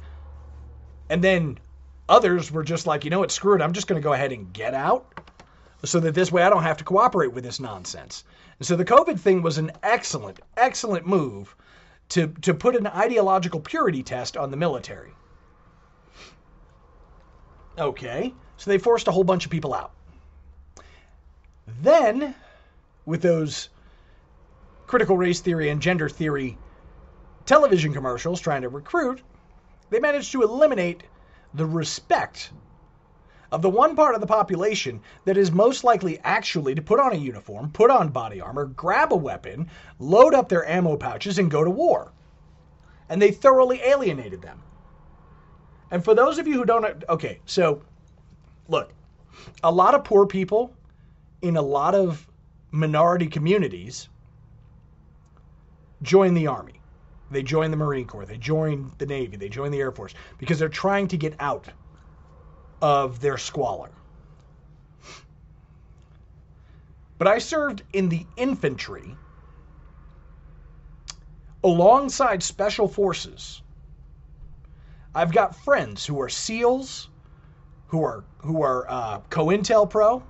[1.08, 1.58] And then
[2.08, 4.32] others were just like, you know what, screw it, I'm just going to go ahead
[4.32, 5.21] and get out
[5.84, 8.24] so that this way I don't have to cooperate with this nonsense.
[8.58, 11.54] And so the COVID thing was an excellent, excellent move
[12.10, 15.12] to, to put an ideological purity test on the military.
[17.78, 19.92] Okay, so they forced a whole bunch of people out.
[21.80, 22.34] Then,
[23.06, 23.70] with those
[24.86, 26.58] critical race theory and gender theory
[27.46, 29.22] television commercials trying to recruit,
[29.90, 31.02] they managed to eliminate
[31.54, 32.50] the respect
[33.52, 37.12] of the one part of the population that is most likely actually to put on
[37.12, 41.50] a uniform, put on body armor, grab a weapon, load up their ammo pouches, and
[41.50, 42.10] go to war.
[43.10, 44.62] And they thoroughly alienated them.
[45.90, 47.82] And for those of you who don't, okay, so
[48.68, 48.90] look,
[49.62, 50.72] a lot of poor people
[51.42, 52.26] in a lot of
[52.70, 54.08] minority communities
[56.00, 56.80] join the army.
[57.30, 60.58] They join the Marine Corps, they join the Navy, they join the Air Force because
[60.58, 61.68] they're trying to get out
[62.82, 63.90] of their squalor.
[67.16, 69.16] But I served in the infantry
[71.62, 73.62] alongside special forces.
[75.14, 77.08] I've got friends who are SEALs,
[77.86, 80.22] who are who are uh, COINTELPRO,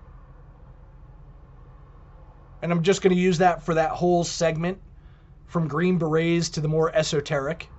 [2.60, 4.78] and I'm just going to use that for that whole segment,
[5.46, 7.71] from Green Berets to the more esoteric.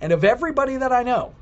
[0.00, 1.32] And of everybody that I know,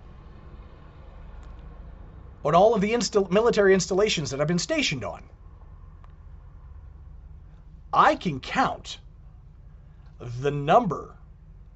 [2.45, 5.23] on all of the insta- military installations that I've been stationed on,
[7.93, 8.99] I can count
[10.21, 11.17] the number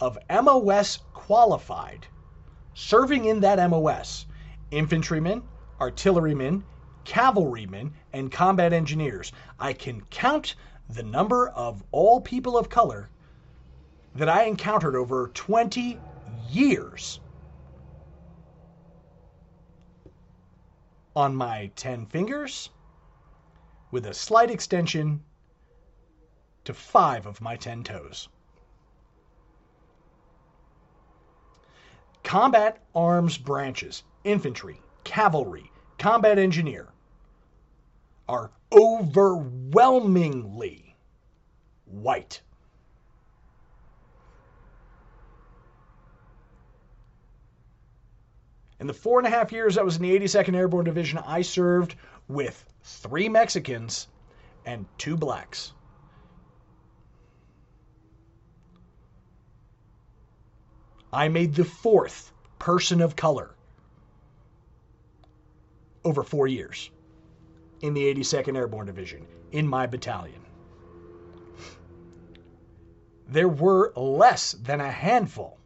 [0.01, 2.07] of MOS qualified
[2.75, 4.27] serving in that MOS
[4.71, 5.43] infantrymen,
[5.81, 6.65] artillerymen,
[7.05, 9.33] cavalrymen, and combat engineers.
[9.59, 10.55] I can count
[10.89, 13.11] the number of all people of color
[14.15, 15.99] that I encountered over 20
[16.49, 17.21] years
[21.17, 22.71] on my 10 fingers
[23.91, 25.23] with a slight extension
[26.65, 28.29] to five of my 10 toes.
[32.23, 36.89] Combat arms branches, infantry, cavalry, combat engineer
[38.29, 40.95] are overwhelmingly
[41.87, 42.43] white.
[48.89, 51.95] The four and a half years I was in the 82nd Airborne Division, I served
[52.27, 54.09] with three Mexicans
[54.65, 55.73] and two blacks.
[61.13, 63.55] I made the fourth person of color
[66.05, 66.91] over four years
[67.81, 70.41] in the 82nd Airborne Division in my battalion.
[73.27, 75.58] There were less than a handful.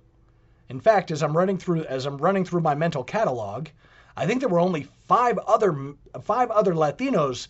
[0.72, 3.68] In fact, as I'm running through as I'm running through my mental catalog,
[4.16, 5.92] I think there were only five other
[6.22, 7.46] five other Latinos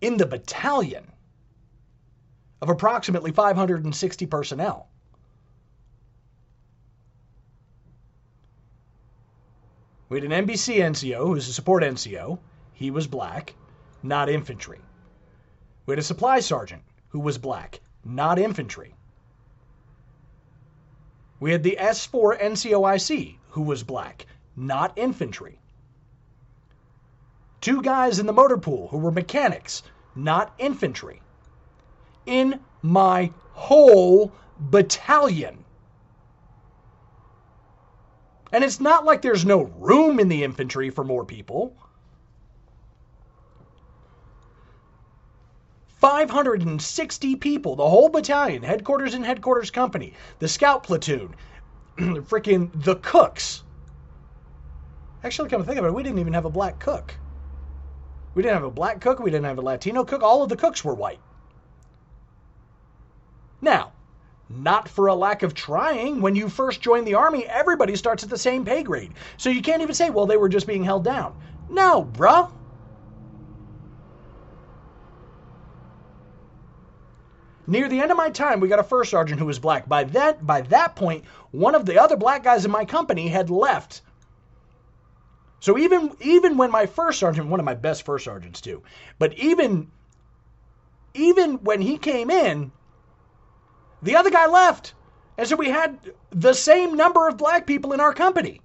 [0.00, 1.12] in the battalion
[2.62, 4.88] of approximately 560 personnel.
[10.08, 12.38] We had an NBC NCO who's a support NCO.
[12.72, 13.54] He was black,
[14.02, 14.80] not infantry.
[15.84, 18.94] We had a supply sergeant who was black, not infantry.
[21.40, 25.58] We had the S4 NCOIC who was black, not infantry.
[27.60, 29.82] Two guys in the motor pool who were mechanics,
[30.14, 31.22] not infantry.
[32.26, 35.64] In my whole battalion.
[38.52, 41.76] And it's not like there's no room in the infantry for more people.
[46.00, 51.34] 560 people, the whole battalion, headquarters and headquarters company, the scout platoon,
[51.98, 53.64] freaking the cooks.
[55.22, 57.16] Actually, come to think of it, we didn't even have a black cook.
[58.34, 60.56] We didn't have a black cook, we didn't have a Latino cook, all of the
[60.56, 61.20] cooks were white.
[63.60, 63.92] Now,
[64.52, 66.20] Not for a lack of trying.
[66.20, 69.14] When you first join the Army, everybody starts at the same pay grade.
[69.36, 71.36] So you can't even say, well, they were just being held down.
[71.68, 72.50] No, bruh.
[77.70, 79.88] Near the end of my time, we got a first sergeant who was black.
[79.88, 83.48] By that by that point, one of the other black guys in my company had
[83.48, 84.00] left.
[85.60, 88.82] So even even when my first sergeant, one of my best first sergeants too,
[89.20, 89.88] but even
[91.14, 92.72] even when he came in,
[94.02, 94.94] the other guy left.
[95.38, 95.96] And so we had
[96.30, 98.60] the same number of black people in our company.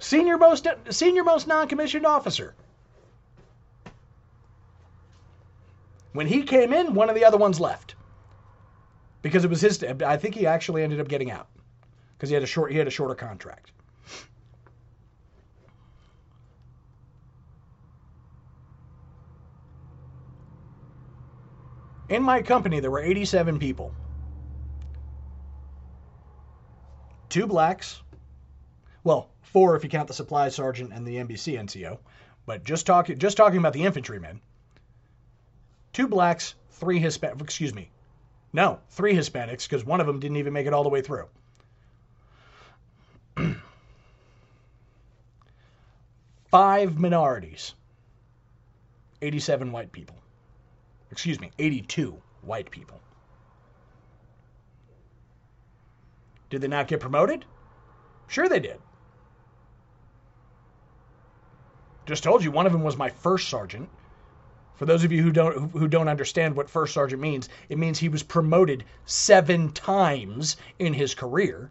[0.00, 2.54] Senior most senior most non-commissioned officer.
[6.14, 7.96] When he came in, one of the other ones left.
[9.20, 11.48] Because it was his I think he actually ended up getting out.
[12.16, 13.72] Because he had a short he had a shorter contract.
[22.08, 23.92] In my company, there were 87 people.
[27.28, 28.02] Two blacks.
[29.02, 31.98] Well, four if you count the supply sergeant and the NBC NCO.
[32.46, 34.40] But just talking just talking about the infantrymen
[35.94, 37.40] two blacks, three Hispanic.
[37.40, 37.88] Excuse me.
[38.52, 41.26] No, three Hispanics because one of them didn't even make it all the way through.
[46.50, 47.74] Five minorities.
[49.22, 50.16] 87 white people.
[51.10, 53.00] Excuse me, 82 white people.
[56.50, 57.44] Did they not get promoted?
[58.28, 58.78] Sure they did.
[62.06, 63.88] Just told you one of them was my first sergeant.
[64.76, 67.98] For those of you who don't who don't understand what first sergeant means, it means
[67.98, 71.70] he was promoted 7 times in his career.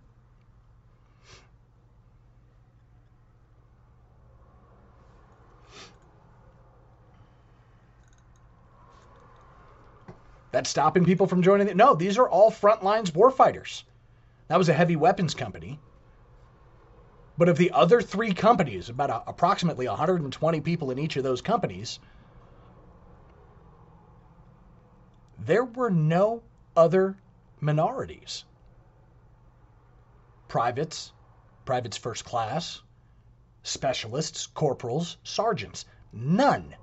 [10.53, 13.83] That's stopping people from joining the, No, these are all front lines warfighters.
[14.47, 15.79] That was a heavy weapons company.
[17.39, 21.41] But of the other three companies, about a, approximately 120 people in each of those
[21.41, 21.99] companies,
[25.45, 26.41] there were no
[26.75, 27.17] other
[27.59, 28.45] minorities.
[30.47, 31.11] Privates,
[31.65, 32.81] privates first class,
[33.63, 35.85] specialists, corporals, sergeants.
[36.11, 36.75] None.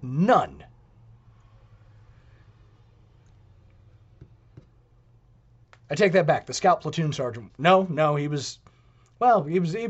[0.00, 0.64] None.
[5.90, 6.46] I take that back.
[6.46, 7.52] The scout platoon sergeant.
[7.58, 8.58] No, no, he was.
[9.18, 9.72] Well, he was.
[9.72, 9.88] He,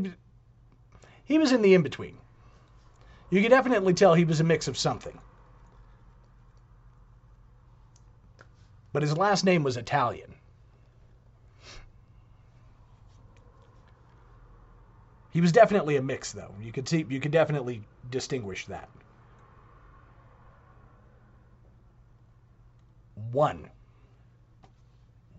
[1.23, 2.17] he was in the in between.
[3.29, 5.19] You could definitely tell he was a mix of something.
[8.95, 10.33] But his last name was Italian.
[15.33, 16.55] He was definitely a mix, though.
[16.61, 18.87] You could see, you could definitely distinguish that.
[23.33, 23.69] One.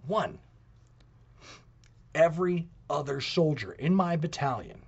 [0.06, 0.38] One
[2.14, 4.82] every other soldier in my battalion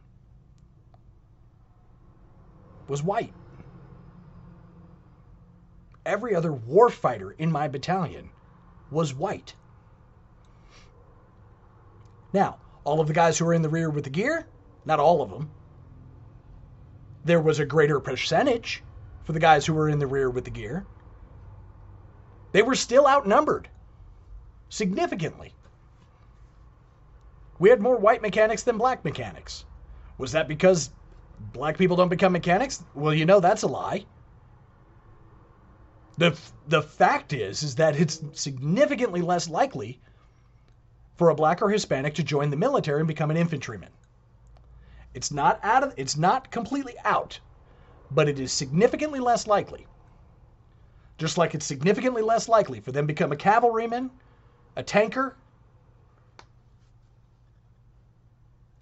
[2.86, 3.32] was white.
[6.04, 8.30] Every other warfighter in my battalion
[8.90, 9.54] was white.
[12.32, 14.46] Now, all of the guys who were in the rear with the gear,
[14.84, 15.50] not all of them.
[17.24, 18.82] There was a greater percentage
[19.24, 20.86] for the guys who were in the rear with the gear.
[22.52, 23.68] They were still outnumbered
[24.68, 25.54] significantly.
[27.58, 29.64] We had more white mechanics than black mechanics.
[30.16, 30.90] Was that because
[31.52, 32.82] black people don't become mechanics?
[32.94, 34.06] Well, you know that's a lie.
[36.18, 40.00] The the fact is is that it's significantly less likely
[41.16, 43.90] for a black or Hispanic to join the military and become an infantryman.
[45.14, 47.38] It's not out of it's not completely out,
[48.10, 49.86] but it is significantly less likely.
[51.18, 54.10] Just like it's significantly less likely for them to become a cavalryman,
[54.74, 55.36] a tanker,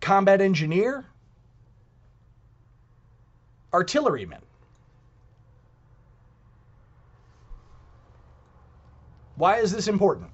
[0.01, 1.05] combat engineer,
[3.75, 4.41] artillerymen.
[9.37, 10.31] Why is this important?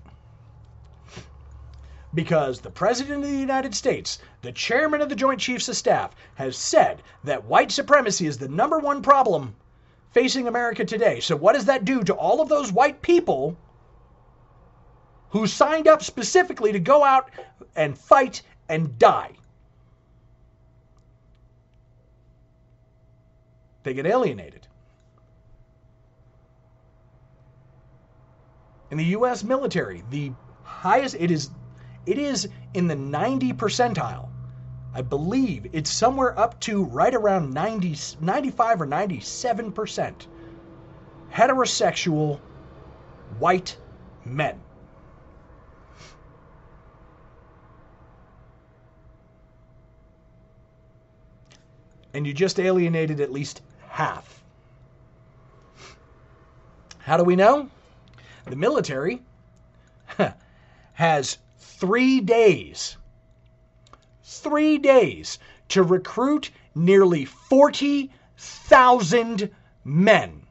[2.15, 6.15] Because the President of the United States, the Chairman of the Joint Chiefs of Staff,
[6.35, 9.55] has said that white supremacy is the number one problem
[10.13, 11.21] facing America today.
[11.21, 13.57] So, what does that do to all of those white people
[15.31, 17.31] who signed up specifically to go out
[17.75, 19.33] and fight and die?
[23.83, 24.67] they get alienated.
[28.93, 30.33] In the US military, the
[30.65, 31.49] highest it is
[32.05, 34.29] it is in the 90 percentile
[34.95, 40.27] I believe it's somewhere up to right around 90, 95 or 97%
[41.33, 42.39] heterosexual
[43.39, 43.79] white
[44.27, 44.61] men.
[52.13, 54.45] And you just alienated at least half.
[56.99, 57.71] How do we know?
[58.45, 59.23] The military
[60.95, 62.97] has three days,
[64.23, 65.39] three days
[65.69, 69.51] to recruit nearly 40,000
[69.85, 70.47] men.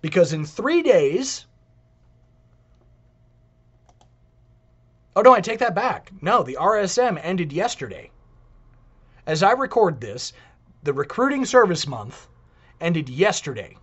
[0.00, 1.46] Because in three days,
[5.16, 6.10] oh no, I take that back.
[6.20, 8.10] No, the RSM ended yesterday.
[9.26, 10.32] As I record this,
[10.82, 12.28] the recruiting service month
[12.80, 13.76] ended yesterday.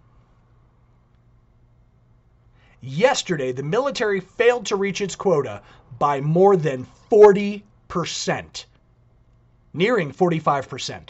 [2.86, 5.61] Yesterday, the military failed to reach its quota
[5.99, 7.63] by more than 40%,
[9.73, 11.09] nearing 45%.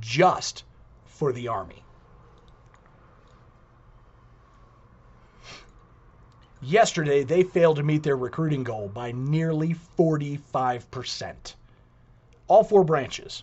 [0.00, 0.64] Just
[1.06, 1.83] for the Army.
[6.66, 11.54] Yesterday, they failed to meet their recruiting goal by nearly 45%.
[12.48, 13.42] All four branches.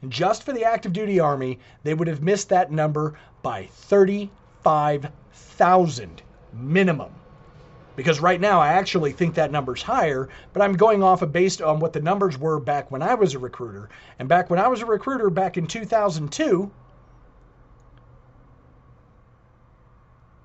[0.00, 6.22] And just for the active duty Army, they would have missed that number by 35,000
[6.52, 7.10] minimum.
[7.96, 11.60] Because right now, I actually think that number's higher, but I'm going off of based
[11.60, 13.88] on what the numbers were back when I was a recruiter.
[14.20, 16.70] And back when I was a recruiter back in 2002,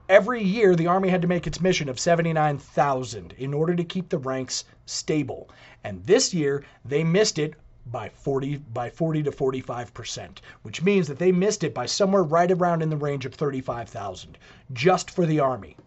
[0.09, 4.09] Every year, the Army had to make its mission of 79,000 in order to keep
[4.09, 5.49] the ranks stable.
[5.81, 11.07] And this year, they missed it by 40 by 40 to 45 percent, which means
[11.07, 14.37] that they missed it by somewhere right around in the range of 35,000
[14.73, 15.77] just for the Army.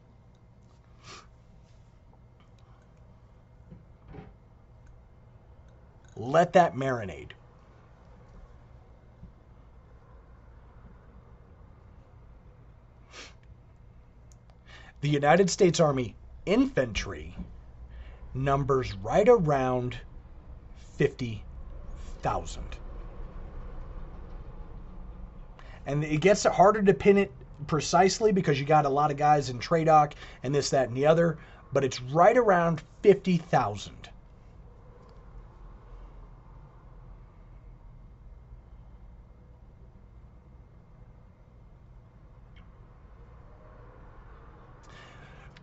[6.16, 7.32] Let that marinate.
[15.06, 17.36] The United States Army infantry
[18.34, 19.96] numbers right around
[20.96, 22.62] 50,000.
[25.86, 27.30] And it gets harder to pin it
[27.68, 31.06] precisely because you got a lot of guys in TRADOC and this, that, and the
[31.06, 31.38] other,
[31.72, 34.08] but it's right around 50,000.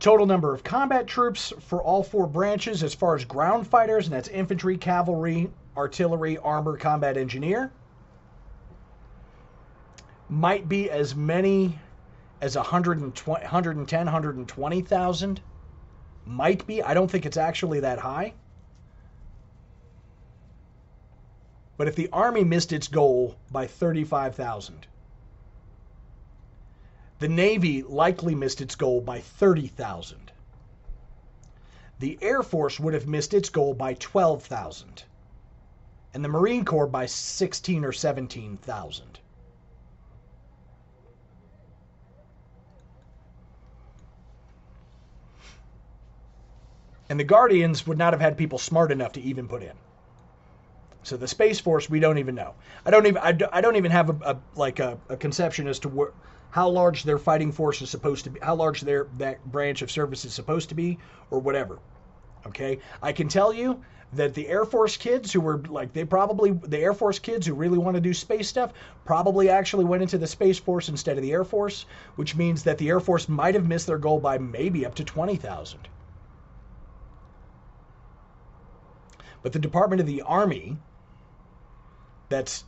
[0.04, 4.14] Total number of combat troops for all four branches as far as ground fighters, and
[4.14, 7.72] that's infantry, cavalry, artillery, armor, combat engineer.
[10.28, 11.80] Might be as many
[12.41, 15.41] as 120, 110, 120,000.
[16.26, 16.84] Might be.
[16.84, 18.34] I don't think it's actually that high.
[21.78, 24.86] But if the Army missed its goal by 35,000,
[27.24, 30.30] the Navy likely missed its goal by 30,000.
[31.99, 35.03] The Air Force would have missed its goal by 12,000.
[36.13, 39.19] And the Marine Corps by 16 or 17,000.
[47.07, 49.78] And the Guardians would not have had people smart enough to even put in.
[51.03, 52.55] So the Space Force, we don't even know.
[52.86, 55.89] I don't even I, don't even have a, a like a, a conception as to
[55.89, 56.11] where
[56.54, 59.89] how large their fighting force is supposed to be, how large their that branch of
[59.89, 60.99] service is supposed to be,
[61.32, 61.80] or whatever.
[62.45, 63.84] Okay, I can tell you
[64.14, 67.56] that the Air Force kids who were like they probably the Air Force kids who
[67.56, 68.72] really want to do space stuff
[69.04, 71.88] probably actually went into the Space Force instead of the Air Force,
[72.18, 75.04] which means that the Air Force might have missed their goal by maybe up to
[75.04, 75.88] 20,000.
[79.41, 80.78] But the Department of the Army
[82.30, 82.64] that's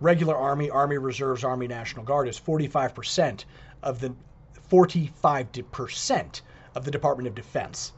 [0.00, 3.44] regular Army, Army Reserves, Army National Guard is 45%
[3.82, 4.14] of the
[4.70, 6.40] 45%
[6.74, 7.92] of the Department of Defense.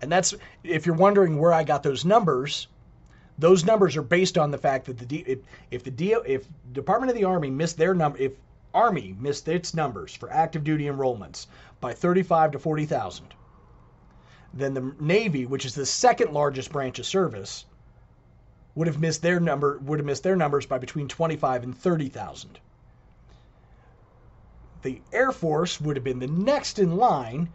[0.00, 2.68] And that's if you're wondering where I got those numbers,
[3.38, 5.38] those numbers are based on the fact that the if,
[5.70, 8.32] if the D, if Department of the Army missed their number, if
[8.74, 11.46] Army missed its numbers for active duty enrollments
[11.80, 13.34] by 35 to 40,000,
[14.52, 17.64] then the Navy, which is the second largest branch of service,
[18.78, 22.60] would have missed their number would have missed their numbers by between 25 and 30,000.
[24.82, 27.48] The Air Force would have been the next in line.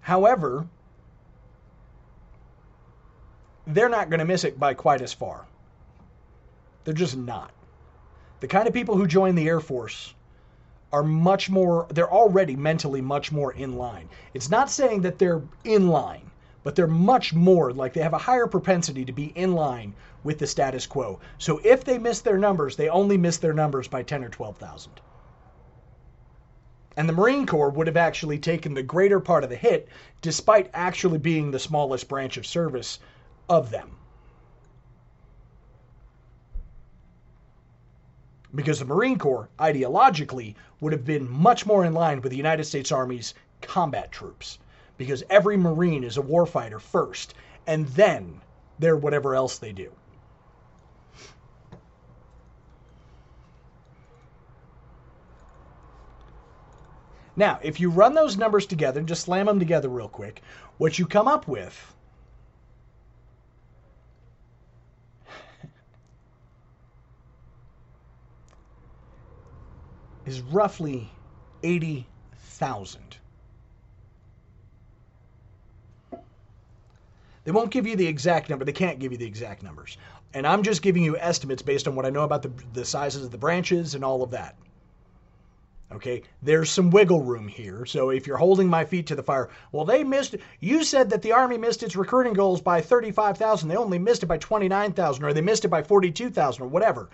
[0.00, 0.68] However,
[3.66, 5.44] they're not going to miss it by quite as far.
[6.84, 7.50] They're just not.
[8.38, 10.14] The kind of people who join the Air Force
[10.92, 14.08] are much more, they're already mentally much more in line.
[14.34, 16.30] It's not saying that they're in line,
[16.66, 19.94] but they're much more like they have a higher propensity to be in line
[20.24, 21.20] with the status quo.
[21.38, 24.90] So if they miss their numbers, they only miss their numbers by 10 or 12,000.
[26.96, 29.86] And the Marine Corps would have actually taken the greater part of the hit,
[30.22, 32.98] despite actually being the smallest branch of service
[33.48, 33.98] of them.
[38.52, 42.64] Because the Marine Corps, ideologically, would have been much more in line with the United
[42.64, 44.58] States Army's combat troops.
[44.96, 47.34] Because every Marine is a warfighter first,
[47.66, 48.40] and then
[48.78, 49.92] they're whatever else they do.
[57.36, 60.40] Now, if you run those numbers together, just slam them together real quick,
[60.78, 61.94] what you come up with
[70.24, 71.10] is roughly
[71.62, 73.18] 80,000.
[77.46, 78.64] They won't give you the exact number.
[78.64, 79.98] They can't give you the exact numbers.
[80.34, 83.24] And I'm just giving you estimates based on what I know about the, the sizes
[83.24, 84.56] of the branches and all of that.
[85.92, 87.86] Okay, there's some wiggle room here.
[87.86, 90.34] So if you're holding my feet to the fire, well, they missed.
[90.58, 93.68] You said that the Army missed its recruiting goals by 35,000.
[93.68, 97.10] They only missed it by 29,000, or they missed it by 42,000, or whatever.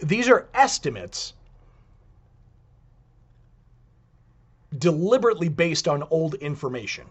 [0.00, 1.34] These are estimates
[4.76, 7.06] deliberately based on old information.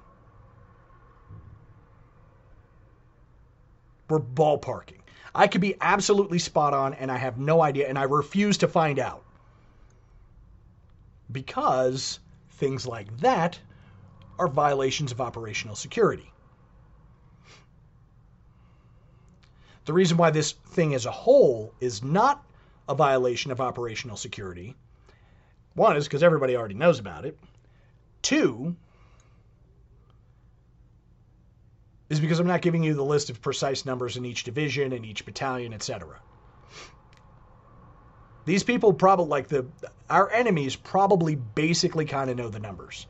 [4.14, 5.00] We're ballparking.
[5.34, 8.68] I could be absolutely spot on, and I have no idea, and I refuse to
[8.68, 9.24] find out.
[11.32, 12.20] Because
[12.52, 13.60] things like that
[14.38, 16.32] are violations of operational security.
[19.86, 22.46] The reason why this thing as a whole is not
[22.88, 24.76] a violation of operational security
[25.74, 27.36] one is because everybody already knows about it.
[28.22, 28.76] Two
[32.14, 35.06] is because I'm not giving you the list of precise numbers in each division, and
[35.06, 36.20] each battalion, etc.
[38.46, 39.66] These people probably like the
[40.10, 43.08] our enemies probably basically kind of know the numbers.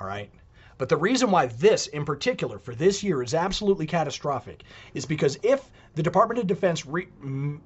[0.00, 0.30] All right?
[0.78, 4.62] But the reason why this in particular for this year is absolutely catastrophic
[4.94, 7.62] is because if the Department of Defense re- m-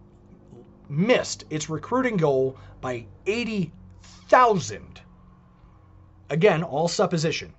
[0.89, 5.01] missed its recruiting goal by 80,000
[6.29, 7.55] again, all supposition.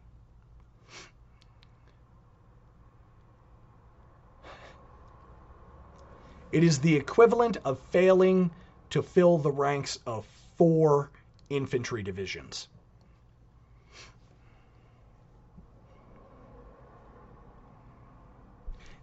[6.52, 8.52] It is the equivalent of failing
[8.89, 10.26] to fill the ranks of
[10.58, 11.12] four
[11.50, 12.68] infantry divisions.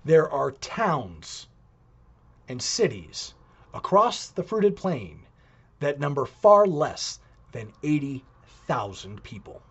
[0.04, 1.46] There are towns
[2.48, 3.34] and cities
[3.72, 5.26] across the fruited plain
[5.80, 7.20] that number far less
[7.52, 9.62] than 80,000 people.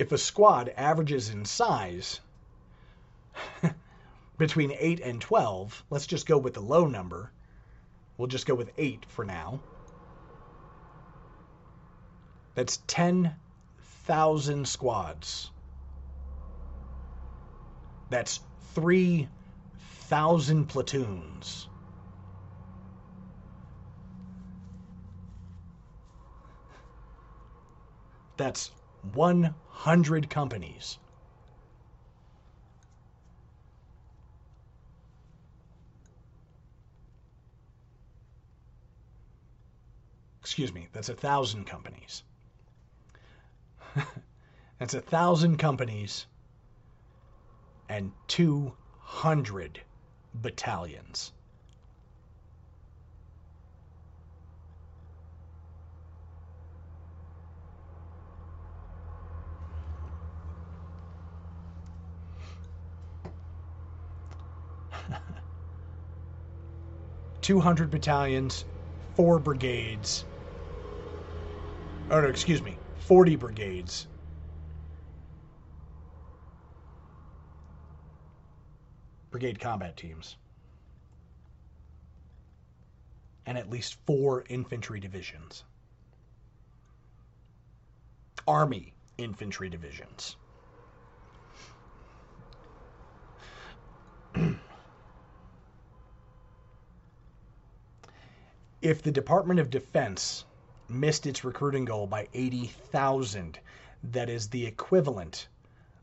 [0.00, 2.20] If a squad averages in size
[4.38, 7.30] between 8 and 12, let's just go with the low number.
[8.16, 9.60] We'll just go with 8 for now.
[12.54, 15.50] That's 10,000 squads.
[18.08, 18.40] That's
[18.72, 21.68] 3,000 platoons.
[28.38, 28.70] That's
[29.80, 30.98] 100 companies.
[40.42, 42.22] Excuse me, that's a thousand companies.
[44.78, 46.26] that's a thousand companies
[47.88, 49.80] and 200
[50.34, 51.32] battalions.
[67.40, 68.64] Two hundred battalions,
[69.14, 70.24] four brigades.
[72.10, 74.06] Oh no, excuse me, forty brigades.
[79.30, 80.36] Brigade combat teams.
[83.46, 85.64] And at least four infantry divisions.
[88.46, 90.36] Army infantry divisions.
[98.82, 100.44] If the Department of Defense
[100.88, 103.58] missed its recruiting goal by 80,000.
[104.02, 105.48] That is the equivalent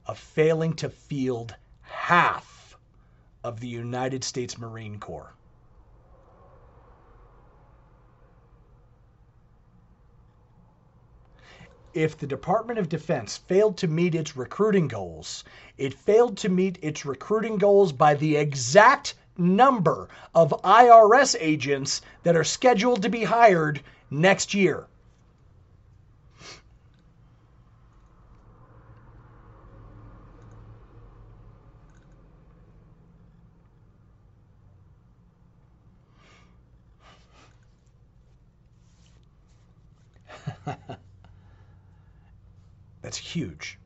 [0.06, 2.78] of failing to field half
[3.44, 5.34] of the United States Marine Corps.
[11.94, 15.44] if the Department of Defense failed to meet its recruiting goals,
[15.80, 22.36] it failed to meet its recruiting goals by the exact number of IRS agents that
[22.36, 24.88] are scheduled to be hired next year.
[43.02, 43.80] That's huge.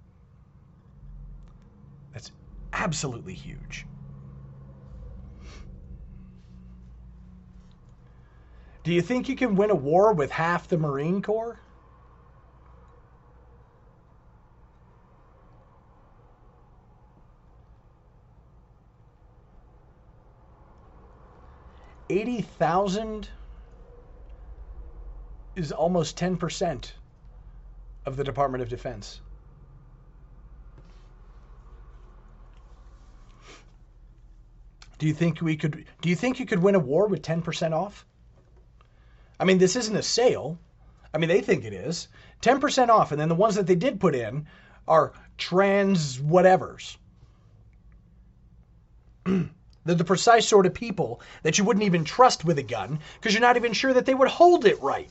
[2.14, 2.32] That's
[2.74, 3.86] absolutely huge.
[8.84, 11.60] Do you think you can win a war with half the Marine Corps?
[22.10, 23.30] Eighty thousand
[25.56, 26.96] is almost ten percent
[28.06, 29.22] of the Department of Defense.
[34.98, 37.74] Do you think we could do you think you could win a war with 10%
[37.74, 38.06] off?
[39.42, 40.60] I mean, this isn't a sale.
[41.16, 42.08] I mean, they think it is.
[42.44, 44.46] 10% off and then the ones that they did put in
[44.88, 46.98] are trans whatevers.
[49.26, 53.34] They're the precise sort of people that you wouldn't even trust with a gun because
[53.34, 55.10] you're not even sure that they would hold it right.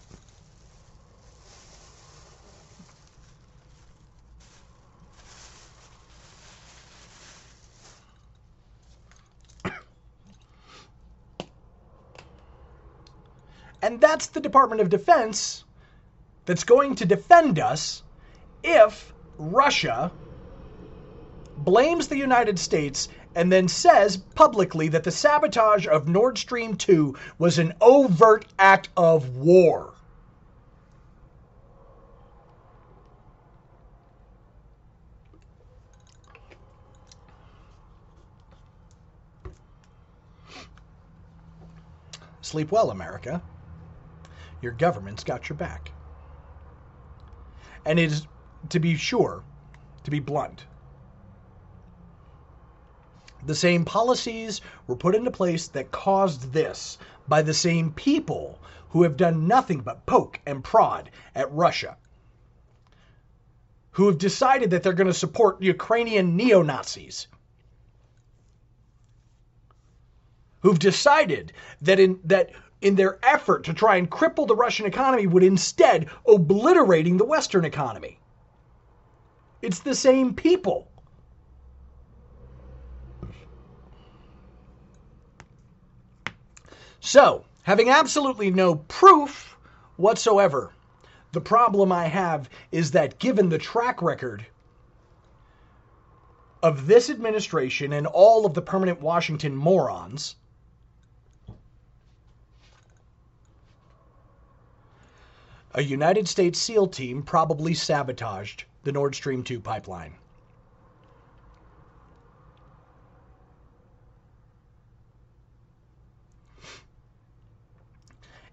[13.83, 15.65] And that's the Department of Defense
[16.45, 18.03] that's going to defend us
[18.63, 20.13] if Russia
[21.57, 27.17] blames the United States and then says publicly that the sabotage of Nord Stream 2
[27.39, 29.95] was an overt act of war.
[42.43, 43.41] Sleep well, America
[44.61, 45.93] your government's got your back.
[47.85, 48.27] And it is,
[48.69, 49.43] to be sure,
[50.05, 50.67] to be blunt,
[53.47, 58.59] the same policies were put into place that caused this by the same people
[58.91, 61.97] who have done nothing but poke and prod at Russia,
[63.93, 67.29] who have decided that they're going to support Ukrainian neo Nazis,
[70.61, 72.51] who've decided that in that
[72.83, 77.65] in their effort to try and cripple the Russian economy would instead obliterating the Western
[77.65, 78.19] economy.
[79.63, 80.89] It's the same people.
[87.01, 89.57] So, having absolutely no proof
[89.97, 90.73] whatsoever,
[91.33, 94.47] the problem I have is that given the track record
[96.63, 100.37] of this administration and all of the permanent Washington morons,
[105.75, 110.15] a United States SEAL team probably sabotaged the Nord Stream 2 pipeline.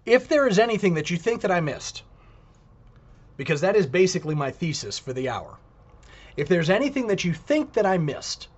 [0.06, 2.02] If there is anything that you think that I missed,
[3.36, 5.58] because that is basically my thesis for the hour.
[6.36, 8.48] If there's anything that you think that I missed,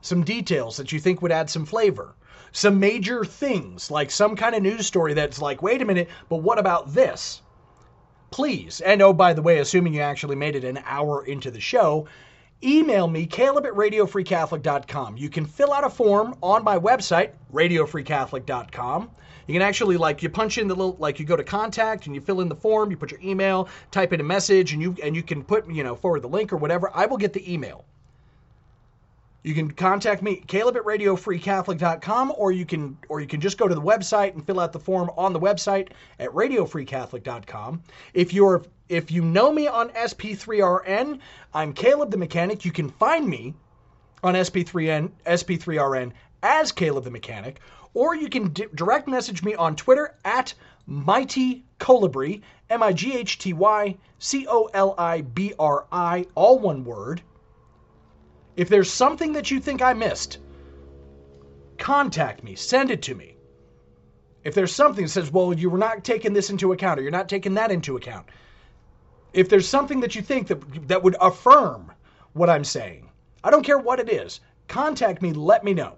[0.00, 2.14] some details that you think would add some flavor,
[2.52, 6.42] some major things, like some kind of news story that's like, wait a minute, but
[6.42, 7.42] what about this?
[8.30, 11.60] Please, and oh, by the way, assuming you actually made it an hour into the
[11.60, 12.06] show,
[12.62, 15.16] email me, caleb at radiofreecatholic.com.
[15.16, 19.10] You can fill out a form on my website, radiofreecatholic.com.
[19.46, 22.14] You can actually like you punch in the little like you go to contact and
[22.14, 24.94] you fill in the form, you put your email, type in a message, and you
[25.02, 26.90] and you can put you know forward the link or whatever.
[26.94, 27.86] I will get the email.
[29.44, 33.68] You can contact me, Caleb at RadioFreeCatholic.com, or you can or you can just go
[33.68, 37.82] to the website and fill out the form on the website at RadioFreeCatholic.com.
[38.14, 41.20] If you're if you know me on SP3RN,
[41.54, 42.64] I'm Caleb the Mechanic.
[42.64, 43.54] You can find me
[44.24, 46.12] on SP3N SP3RN
[46.42, 47.60] as Caleb the Mechanic,
[47.94, 50.52] or you can direct message me on Twitter at
[50.86, 56.26] Mighty Colibri, M I G H T Y C O L I B R I,
[56.34, 57.22] all one word.
[58.58, 60.38] If there's something that you think I missed,
[61.78, 63.36] contact me, send it to me.
[64.44, 67.10] if there's something that says, well, you were not taking this into account or you're
[67.10, 68.26] not taking that into account,
[69.32, 71.92] if there's something that you think that that would affirm
[72.32, 73.10] what I'm saying,
[73.44, 75.96] I don't care what it is, contact me, let me know.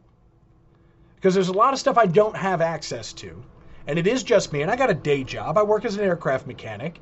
[1.14, 3.42] Because there's a lot of stuff I don't have access to.
[3.86, 5.56] And it is just me, and I got a day job.
[5.58, 7.00] I work as an aircraft mechanic.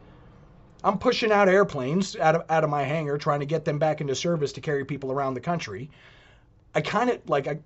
[0.84, 4.00] I'm pushing out airplanes out of, out of my hangar, trying to get them back
[4.00, 5.90] into service to carry people around the country.
[6.74, 7.58] I kind of like I,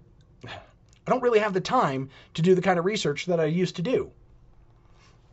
[0.47, 3.77] I don't really have the time to do the kind of research that I used
[3.77, 4.11] to do.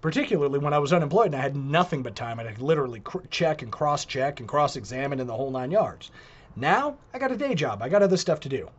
[0.01, 3.01] Particularly when I was unemployed and I had nothing but time, and I could literally
[3.01, 6.11] cr- check and cross check and cross examine in the whole nine yards.
[6.55, 7.81] Now I got a day job.
[7.81, 8.69] I got other stuff to do.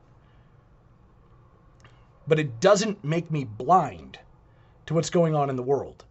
[2.26, 4.18] But it doesn't make me blind
[4.86, 6.04] to what's going on in the world.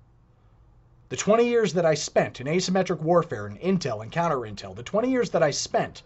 [1.10, 4.84] The 20 years that I spent in asymmetric warfare and intel and counter intel, the
[4.84, 6.04] 20 years that I spent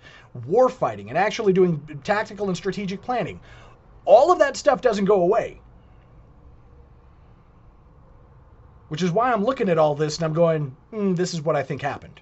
[0.48, 3.42] warfighting and actually doing tactical and strategic planning,
[4.06, 5.60] all of that stuff doesn't go away.
[8.88, 11.58] Which is why I'm looking at all this and I'm going, hmm, this is what
[11.58, 12.22] I think happened.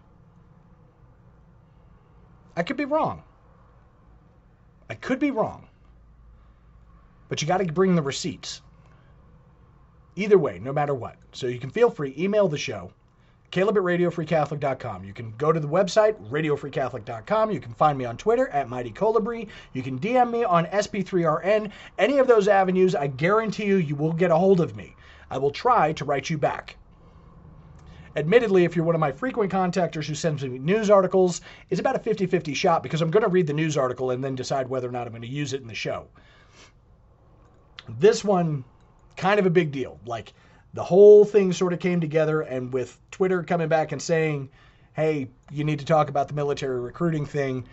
[2.57, 3.21] I could be wrong.
[4.89, 5.67] I could be wrong.
[7.29, 8.61] But you got to bring the receipts.
[10.15, 11.15] Either way, no matter what.
[11.31, 12.91] So you can feel free, email the show,
[13.51, 15.03] Caleb at RadioFreeCatholic.com.
[15.03, 17.51] You can go to the website, RadioFreeCatholic.com.
[17.51, 19.47] You can find me on Twitter at Mighty Colibri.
[19.73, 21.69] You can DM me on SP3RN.
[21.97, 24.95] Any of those avenues, I guarantee you, you will get a hold of me.
[25.29, 26.77] I will try to write you back.
[28.15, 31.95] Admittedly, if you're one of my frequent contactors who sends me news articles, it's about
[31.95, 34.67] a 50 50 shot because I'm going to read the news article and then decide
[34.67, 36.07] whether or not I'm going to use it in the show.
[37.87, 38.63] This one,
[39.17, 39.99] kind of a big deal.
[40.05, 40.33] Like
[40.73, 44.49] the whole thing sort of came together, and with Twitter coming back and saying,
[44.93, 47.65] hey, you need to talk about the military recruiting thing,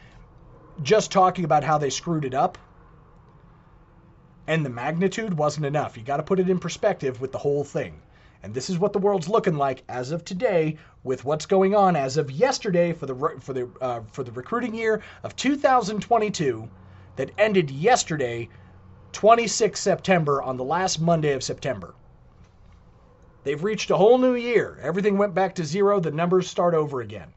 [0.83, 2.59] just talking about how they screwed it up
[4.49, 5.97] and the magnitude wasn't enough.
[5.97, 8.01] You got to put it in perspective with the whole thing.
[8.43, 11.97] And this is what the world's looking like as of today, with what's going on
[11.97, 16.69] as of yesterday for the for the uh, for the recruiting year of 2022
[17.17, 18.49] that ended yesterday,
[19.13, 21.95] 26 September, on the last Monday of September.
[23.45, 24.79] They've reached a whole new year.
[24.83, 26.01] Everything went back to zero.
[26.01, 27.33] The numbers start over again.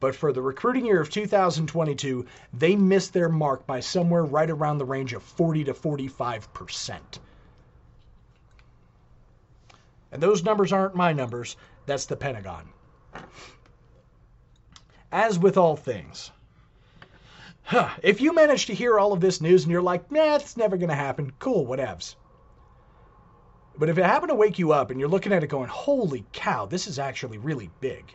[0.00, 4.78] But for the recruiting year of 2022, they missed their mark by somewhere right around
[4.78, 7.20] the range of 40 to 45 percent.
[10.10, 11.56] And those numbers aren't my numbers,
[11.86, 12.70] that's the Pentagon.
[15.12, 16.30] As with all things,
[17.70, 20.56] huh, if you manage to hear all of this news and you're like, nah, it's
[20.56, 22.16] never to happen, cool, whatevs.
[23.78, 26.26] But if it happened to wake you up and you're looking at it going, holy
[26.32, 28.12] cow, this is actually really big,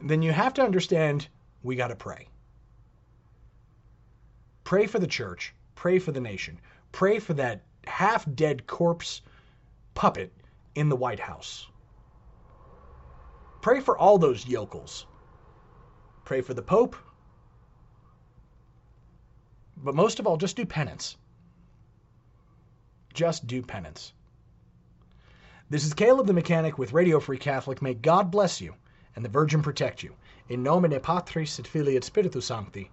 [0.00, 1.28] then you have to understand
[1.62, 2.26] we got to pray.
[4.64, 6.58] Pray for the church, pray for the nation,
[6.90, 9.22] pray for that half dead corpse
[9.94, 10.32] puppet
[10.74, 11.68] in the White House.
[13.60, 15.06] Pray for all those yokels.
[16.24, 16.96] Pray for the Pope.
[19.82, 21.16] But most of all, just do penance.
[23.14, 24.12] Just do penance.
[25.70, 27.82] This is Caleb the Mechanic with Radio Free Catholic.
[27.82, 28.74] May God bless you
[29.16, 30.14] and the Virgin protect you.
[30.48, 32.90] In nomine Patris et Filii et Spiritus Sancti.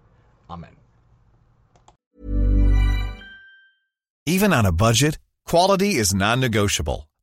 [0.50, 0.76] Amen.
[4.26, 7.08] Even on a budget, quality is non-negotiable.